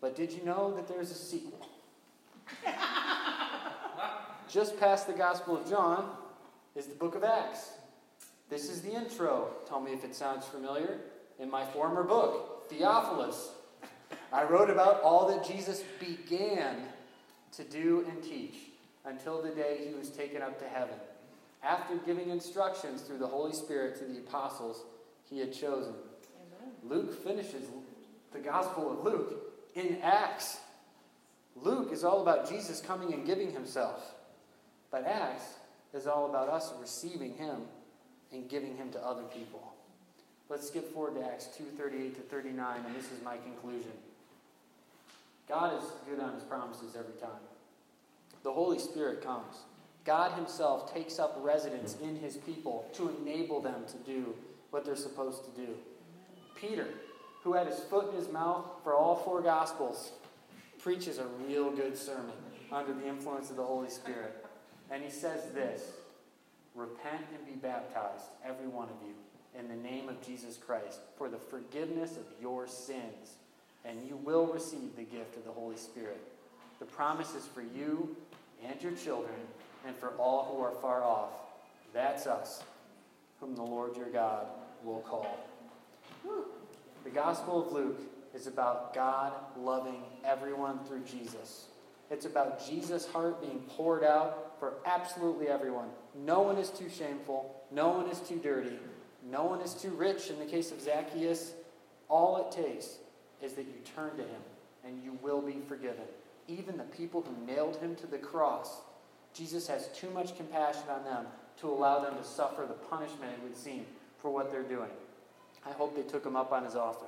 But 0.00 0.16
did 0.16 0.32
you 0.32 0.44
know 0.44 0.74
that 0.74 0.88
there's 0.88 1.10
a 1.10 1.14
sequel? 1.14 1.68
Just 4.48 4.78
past 4.78 5.06
the 5.06 5.12
Gospel 5.12 5.56
of 5.56 5.68
John 5.68 6.10
is 6.74 6.86
the 6.86 6.94
book 6.94 7.14
of 7.14 7.24
Acts. 7.24 7.70
This 8.50 8.68
is 8.68 8.82
the 8.82 8.92
intro. 8.92 9.50
Tell 9.66 9.80
me 9.80 9.92
if 9.92 10.04
it 10.04 10.14
sounds 10.14 10.44
familiar. 10.44 10.98
In 11.38 11.50
my 11.50 11.64
former 11.64 12.02
book, 12.02 12.68
Theophilus, 12.68 13.50
I 14.32 14.44
wrote 14.44 14.70
about 14.70 15.02
all 15.02 15.28
that 15.28 15.46
Jesus 15.46 15.82
began 16.00 16.76
to 17.52 17.64
do 17.64 18.04
and 18.08 18.22
teach 18.22 18.54
until 19.04 19.42
the 19.42 19.50
day 19.50 19.86
he 19.86 19.94
was 19.94 20.08
taken 20.08 20.40
up 20.40 20.58
to 20.60 20.64
heaven. 20.66 20.94
After 21.62 21.96
giving 21.96 22.30
instructions 22.30 23.02
through 23.02 23.18
the 23.18 23.26
Holy 23.26 23.52
Spirit 23.52 23.98
to 23.98 24.04
the 24.04 24.18
apostles 24.18 24.82
he 25.28 25.38
had 25.38 25.52
chosen. 25.52 25.92
Amen. 25.92 26.72
Luke 26.82 27.22
finishes 27.24 27.66
the 28.32 28.38
Gospel 28.38 28.90
of 28.90 29.04
Luke 29.04 29.52
in 29.74 29.98
Acts. 30.02 30.58
Luke 31.54 31.90
is 31.92 32.02
all 32.02 32.22
about 32.22 32.48
Jesus 32.48 32.80
coming 32.80 33.12
and 33.12 33.26
giving 33.26 33.52
himself. 33.52 34.14
But 34.90 35.06
Acts 35.06 35.44
is 35.92 36.06
all 36.06 36.28
about 36.28 36.48
us 36.48 36.72
receiving 36.80 37.34
him 37.34 37.60
and 38.32 38.48
giving 38.48 38.76
him 38.76 38.90
to 38.92 39.06
other 39.06 39.24
people. 39.24 39.74
Let's 40.48 40.68
skip 40.68 40.92
forward 40.92 41.14
to 41.16 41.24
Acts 41.24 41.48
2:38 41.56 42.14
to 42.14 42.20
39 42.22 42.84
and 42.84 42.96
this 42.96 43.10
is 43.12 43.22
my 43.22 43.36
conclusion. 43.36 43.92
God 45.52 45.82
is 45.82 45.90
good 46.08 46.18
on 46.18 46.32
his 46.32 46.44
promises 46.44 46.96
every 46.98 47.12
time. 47.20 47.42
The 48.42 48.50
Holy 48.50 48.78
Spirit 48.78 49.22
comes. 49.22 49.56
God 50.02 50.32
himself 50.32 50.94
takes 50.94 51.18
up 51.18 51.36
residence 51.42 51.94
in 52.02 52.16
his 52.16 52.38
people 52.38 52.88
to 52.94 53.14
enable 53.20 53.60
them 53.60 53.84
to 53.86 53.98
do 53.98 54.34
what 54.70 54.86
they're 54.86 54.96
supposed 54.96 55.44
to 55.44 55.50
do. 55.50 55.74
Peter, 56.58 56.86
who 57.44 57.52
had 57.52 57.66
his 57.66 57.80
foot 57.80 58.10
in 58.10 58.16
his 58.16 58.32
mouth 58.32 58.64
for 58.82 58.94
all 58.94 59.14
four 59.14 59.42
gospels, 59.42 60.12
preaches 60.78 61.18
a 61.18 61.26
real 61.46 61.70
good 61.70 61.98
sermon 61.98 62.32
under 62.72 62.94
the 62.94 63.06
influence 63.06 63.50
of 63.50 63.56
the 63.56 63.62
Holy 63.62 63.90
Spirit. 63.90 64.46
And 64.90 65.02
he 65.02 65.10
says 65.10 65.52
this 65.52 65.82
Repent 66.74 67.26
and 67.36 67.44
be 67.44 67.60
baptized, 67.60 68.24
every 68.42 68.68
one 68.68 68.88
of 68.88 68.96
you, 69.06 69.14
in 69.60 69.68
the 69.68 69.86
name 69.86 70.08
of 70.08 70.26
Jesus 70.26 70.56
Christ, 70.56 71.00
for 71.18 71.28
the 71.28 71.36
forgiveness 71.36 72.16
of 72.16 72.24
your 72.40 72.66
sins, 72.66 73.36
and 73.84 74.06
you 74.08 74.16
will 74.16 74.46
receive 74.46 74.96
the 74.96 75.02
gift 75.02 75.36
of 75.36 75.44
the 75.44 75.50
Holy 75.50 75.76
Spirit. 75.76 76.20
The 76.78 76.84
promise 76.84 77.34
is 77.34 77.46
for 77.46 77.62
you 77.62 78.16
and 78.68 78.80
your 78.82 78.92
children, 78.92 79.34
and 79.86 79.96
for 79.96 80.10
all 80.18 80.52
who 80.52 80.62
are 80.62 80.72
far 80.80 81.02
off. 81.02 81.30
That's 81.92 82.26
us, 82.26 82.62
whom 83.40 83.56
the 83.56 83.62
Lord 83.62 83.96
your 83.96 84.08
God 84.10 84.46
will 84.84 85.00
call. 85.00 85.38
The 87.04 87.10
Gospel 87.10 87.66
of 87.66 87.72
Luke 87.72 88.00
is 88.34 88.46
about 88.46 88.94
God 88.94 89.32
loving 89.58 90.02
everyone 90.24 90.78
through 90.86 91.02
Jesus. 91.02 91.66
It's 92.10 92.26
about 92.26 92.64
Jesus' 92.66 93.06
heart 93.06 93.40
being 93.40 93.64
poured 93.68 94.04
out 94.04 94.56
for 94.60 94.74
absolutely 94.86 95.48
everyone. 95.48 95.88
No 96.14 96.40
one 96.40 96.58
is 96.58 96.70
too 96.70 96.88
shameful. 96.88 97.64
No 97.70 97.88
one 97.88 98.08
is 98.08 98.20
too 98.20 98.36
dirty. 98.36 98.78
No 99.28 99.44
one 99.44 99.60
is 99.60 99.74
too 99.74 99.90
rich. 99.90 100.30
In 100.30 100.38
the 100.38 100.44
case 100.44 100.70
of 100.70 100.80
Zacchaeus, 100.80 101.52
all 102.08 102.46
it 102.46 102.52
takes 102.52 102.98
is 103.42 103.54
that 103.54 103.64
you 103.64 103.74
turn 103.96 104.16
to 104.16 104.22
him 104.22 104.40
and 104.84 105.02
you 105.02 105.18
will 105.22 105.40
be 105.40 105.58
forgiven. 105.66 106.04
Even 106.48 106.76
the 106.76 106.84
people 106.84 107.22
who 107.22 107.46
nailed 107.46 107.76
him 107.76 107.94
to 107.96 108.06
the 108.06 108.18
cross, 108.18 108.80
Jesus 109.34 109.66
has 109.66 109.88
too 109.88 110.10
much 110.10 110.36
compassion 110.36 110.82
on 110.90 111.04
them 111.04 111.26
to 111.60 111.68
allow 111.68 112.00
them 112.00 112.16
to 112.16 112.24
suffer 112.24 112.64
the 112.66 112.74
punishment, 112.74 113.32
it 113.32 113.42
would 113.42 113.56
seem, 113.56 113.86
for 114.18 114.30
what 114.30 114.50
they're 114.50 114.62
doing. 114.62 114.90
I 115.66 115.70
hope 115.72 115.94
they 115.94 116.02
took 116.02 116.24
him 116.24 116.36
up 116.36 116.52
on 116.52 116.64
his 116.64 116.74
offer. 116.74 117.06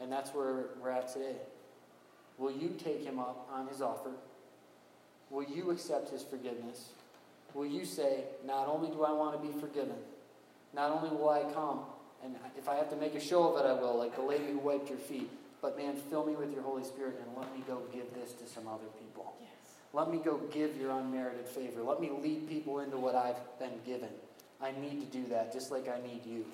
And 0.00 0.10
that's 0.10 0.30
where 0.30 0.66
we're 0.82 0.90
at 0.90 1.12
today. 1.12 1.36
Will 2.36 2.52
you 2.52 2.74
take 2.82 3.04
him 3.04 3.18
up 3.18 3.48
on 3.52 3.66
his 3.68 3.80
offer? 3.80 4.12
Will 5.30 5.44
you 5.44 5.70
accept 5.70 6.10
his 6.10 6.22
forgiveness? 6.22 6.90
Will 7.54 7.66
you 7.66 7.84
say, 7.84 8.24
Not 8.46 8.68
only 8.68 8.88
do 8.90 9.04
I 9.04 9.12
want 9.12 9.40
to 9.40 9.46
be 9.46 9.58
forgiven, 9.60 9.96
not 10.74 10.90
only 10.90 11.10
will 11.10 11.30
I 11.30 11.42
come, 11.52 11.80
and 12.24 12.34
if 12.56 12.68
I 12.68 12.74
have 12.74 12.90
to 12.90 12.96
make 12.96 13.14
a 13.14 13.20
show 13.20 13.54
of 13.54 13.64
it, 13.64 13.68
I 13.68 13.72
will, 13.72 13.96
like 13.96 14.16
the 14.16 14.22
lady 14.22 14.46
who 14.46 14.58
wiped 14.58 14.88
your 14.88 14.98
feet, 14.98 15.30
but 15.60 15.76
man, 15.76 15.96
fill 16.10 16.24
me 16.24 16.34
with 16.34 16.52
your 16.52 16.62
Holy 16.62 16.84
Spirit 16.84 17.20
and 17.24 17.36
let 17.36 17.52
me 17.54 17.62
go 17.66 17.82
give 17.92 18.12
this 18.14 18.32
to 18.32 18.46
some 18.46 18.66
other 18.66 18.86
people. 19.00 19.34
Yes. 19.40 19.50
Let 19.92 20.10
me 20.10 20.18
go 20.18 20.38
give 20.52 20.76
your 20.76 20.92
unmerited 20.92 21.46
favor. 21.46 21.82
Let 21.82 22.00
me 22.00 22.10
lead 22.22 22.48
people 22.48 22.80
into 22.80 22.96
what 22.96 23.14
I've 23.14 23.58
been 23.58 23.80
given. 23.86 24.10
I 24.60 24.72
need 24.80 25.00
to 25.00 25.18
do 25.18 25.28
that, 25.28 25.52
just 25.52 25.70
like 25.70 25.88
I 25.88 26.00
need 26.06 26.26
you. 26.26 26.44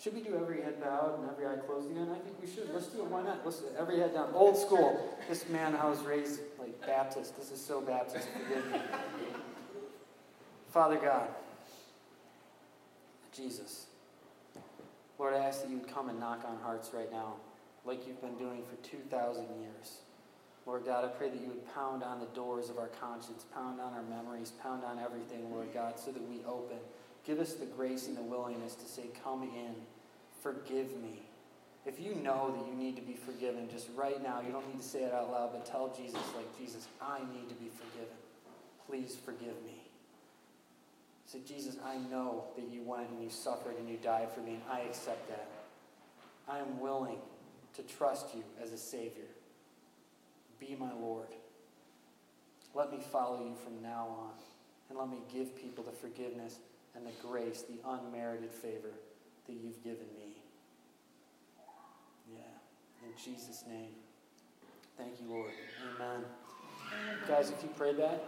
Should 0.00 0.14
we 0.14 0.20
do 0.20 0.36
every 0.36 0.62
head 0.62 0.80
bowed 0.80 1.18
and 1.18 1.28
every 1.28 1.46
eye 1.46 1.56
closed 1.66 1.90
again? 1.90 2.08
I 2.10 2.18
think 2.20 2.40
we 2.40 2.48
should. 2.48 2.72
Let's 2.72 2.86
do 2.86 3.00
it. 3.00 3.06
Why 3.06 3.22
not? 3.22 3.44
Let's 3.44 3.58
do 3.58 3.66
every 3.76 3.98
head 3.98 4.14
down. 4.14 4.30
Old 4.32 4.56
school. 4.56 5.18
This 5.28 5.48
man 5.48 5.74
I 5.74 5.88
was 5.88 5.98
raised 6.00 6.40
like 6.58 6.80
Baptist. 6.86 7.36
This 7.36 7.50
is 7.50 7.60
so 7.64 7.80
Baptist. 7.80 8.28
Forgive 8.32 8.70
me. 8.70 8.78
Father 10.68 10.96
God, 10.96 11.28
Jesus, 13.38 13.86
Lord, 15.16 15.34
I 15.34 15.38
ask 15.38 15.62
that 15.62 15.70
you 15.70 15.76
would 15.76 15.94
come 15.94 16.08
and 16.08 16.18
knock 16.18 16.44
on 16.44 16.58
hearts 16.58 16.90
right 16.92 17.10
now, 17.10 17.34
like 17.84 18.06
you've 18.06 18.20
been 18.20 18.36
doing 18.36 18.62
for 18.68 18.76
2,000 18.88 19.44
years. 19.60 19.98
Lord 20.66 20.84
God, 20.84 21.04
I 21.04 21.08
pray 21.08 21.30
that 21.30 21.40
you 21.40 21.46
would 21.48 21.72
pound 21.72 22.02
on 22.02 22.18
the 22.18 22.26
doors 22.26 22.68
of 22.68 22.78
our 22.78 22.88
conscience, 22.88 23.44
pound 23.54 23.80
on 23.80 23.94
our 23.94 24.02
memories, 24.02 24.52
pound 24.62 24.82
on 24.84 24.98
everything, 24.98 25.50
Lord 25.52 25.68
God, 25.72 25.98
so 25.98 26.10
that 26.10 26.28
we 26.28 26.40
open. 26.46 26.78
Give 27.24 27.38
us 27.38 27.54
the 27.54 27.64
grace 27.64 28.08
and 28.08 28.16
the 28.16 28.22
willingness 28.22 28.74
to 28.74 28.86
say, 28.86 29.04
Come 29.22 29.44
in, 29.44 29.74
forgive 30.42 31.00
me. 31.00 31.22
If 31.86 32.00
you 32.00 32.16
know 32.16 32.54
that 32.54 32.66
you 32.66 32.74
need 32.74 32.96
to 32.96 33.02
be 33.02 33.14
forgiven, 33.14 33.68
just 33.70 33.88
right 33.96 34.22
now, 34.22 34.42
you 34.44 34.52
don't 34.52 34.66
need 34.68 34.82
to 34.82 34.86
say 34.86 35.04
it 35.04 35.12
out 35.12 35.30
loud, 35.30 35.52
but 35.52 35.64
tell 35.64 35.94
Jesus, 35.96 36.20
like, 36.36 36.58
Jesus, 36.58 36.88
I 37.00 37.20
need 37.20 37.48
to 37.48 37.54
be 37.54 37.70
forgiven. 37.70 38.16
Please 38.86 39.16
forgive 39.24 39.62
me. 39.64 39.87
Say, 41.28 41.40
Jesus, 41.46 41.76
I 41.84 41.98
know 42.10 42.44
that 42.56 42.72
you 42.72 42.82
went 42.82 43.10
and 43.10 43.22
you 43.22 43.28
suffered 43.28 43.76
and 43.78 43.86
you 43.86 43.98
died 43.98 44.32
for 44.32 44.40
me, 44.40 44.54
and 44.54 44.62
I 44.72 44.80
accept 44.80 45.28
that. 45.28 45.46
I 46.48 46.58
am 46.58 46.80
willing 46.80 47.18
to 47.76 47.82
trust 47.82 48.34
you 48.34 48.42
as 48.62 48.72
a 48.72 48.78
Savior. 48.78 49.28
Be 50.58 50.74
my 50.74 50.90
Lord. 50.94 51.28
Let 52.74 52.90
me 52.90 52.98
follow 53.12 53.44
you 53.44 53.54
from 53.62 53.82
now 53.82 54.06
on. 54.08 54.30
And 54.88 54.98
let 54.98 55.10
me 55.10 55.18
give 55.30 55.54
people 55.54 55.84
the 55.84 55.92
forgiveness 55.92 56.60
and 56.96 57.06
the 57.06 57.12
grace, 57.22 57.62
the 57.62 57.78
unmerited 57.86 58.50
favor 58.50 58.92
that 59.46 59.52
you've 59.52 59.84
given 59.84 60.06
me. 60.16 60.34
Yeah. 62.32 63.06
In 63.06 63.12
Jesus' 63.22 63.64
name. 63.68 63.90
Thank 64.96 65.20
you, 65.20 65.28
Lord. 65.28 65.52
Amen. 65.94 66.24
Guys, 67.28 67.50
if 67.50 67.62
you 67.62 67.68
prayed 67.76 67.98
that, 67.98 68.24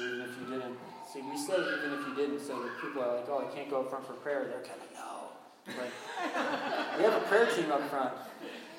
even 0.00 0.22
if 0.22 0.30
you 0.40 0.54
didn't, 0.54 0.78
see, 1.12 1.22
we 1.22 1.36
say 1.36 1.54
even 1.54 1.98
if 1.98 2.06
you 2.06 2.14
didn't, 2.14 2.40
so 2.40 2.62
that 2.62 2.70
people 2.80 3.02
are 3.02 3.16
like, 3.16 3.26
oh, 3.28 3.44
I 3.46 3.54
can't 3.54 3.68
go 3.68 3.80
up 3.80 3.90
front 3.90 4.06
for 4.06 4.12
prayer. 4.14 4.46
They're 4.46 4.62
kind 4.62 4.78
of, 4.78 4.90
no. 4.94 5.34
Like, 5.66 6.98
we 6.98 7.04
have 7.04 7.14
a 7.14 7.26
prayer 7.26 7.46
team 7.46 7.70
up 7.72 7.88
front. 7.90 8.12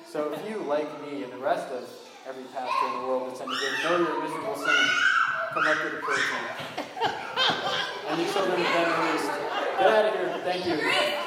So 0.08 0.32
if 0.32 0.48
you, 0.48 0.58
like 0.64 0.88
me 1.02 1.22
and 1.24 1.32
the 1.32 1.38
rest 1.38 1.68
of 1.72 1.88
every 2.28 2.44
pastor 2.54 2.86
in 2.86 3.00
the 3.00 3.06
world 3.06 3.30
that's 3.30 3.40
any 3.40 3.50
good. 3.50 3.72
Know 3.84 3.98
you're 3.98 4.18
a 4.18 4.22
miserable 4.22 4.56
sinner. 4.56 4.88
Come 5.54 5.66
up 5.66 5.76
to 5.76 5.90
the 5.90 5.96
prayer 5.98 6.16
team. 6.16 6.46
And 8.08 8.20
you 8.20 8.32
children 8.32 8.60
have 8.60 8.86
been 8.86 9.06
released. 9.06 9.30
Get 9.78 9.88
out 9.88 10.04
of 10.04 10.12
here. 10.14 10.40
Thank 10.44 10.66
you. 10.66 11.21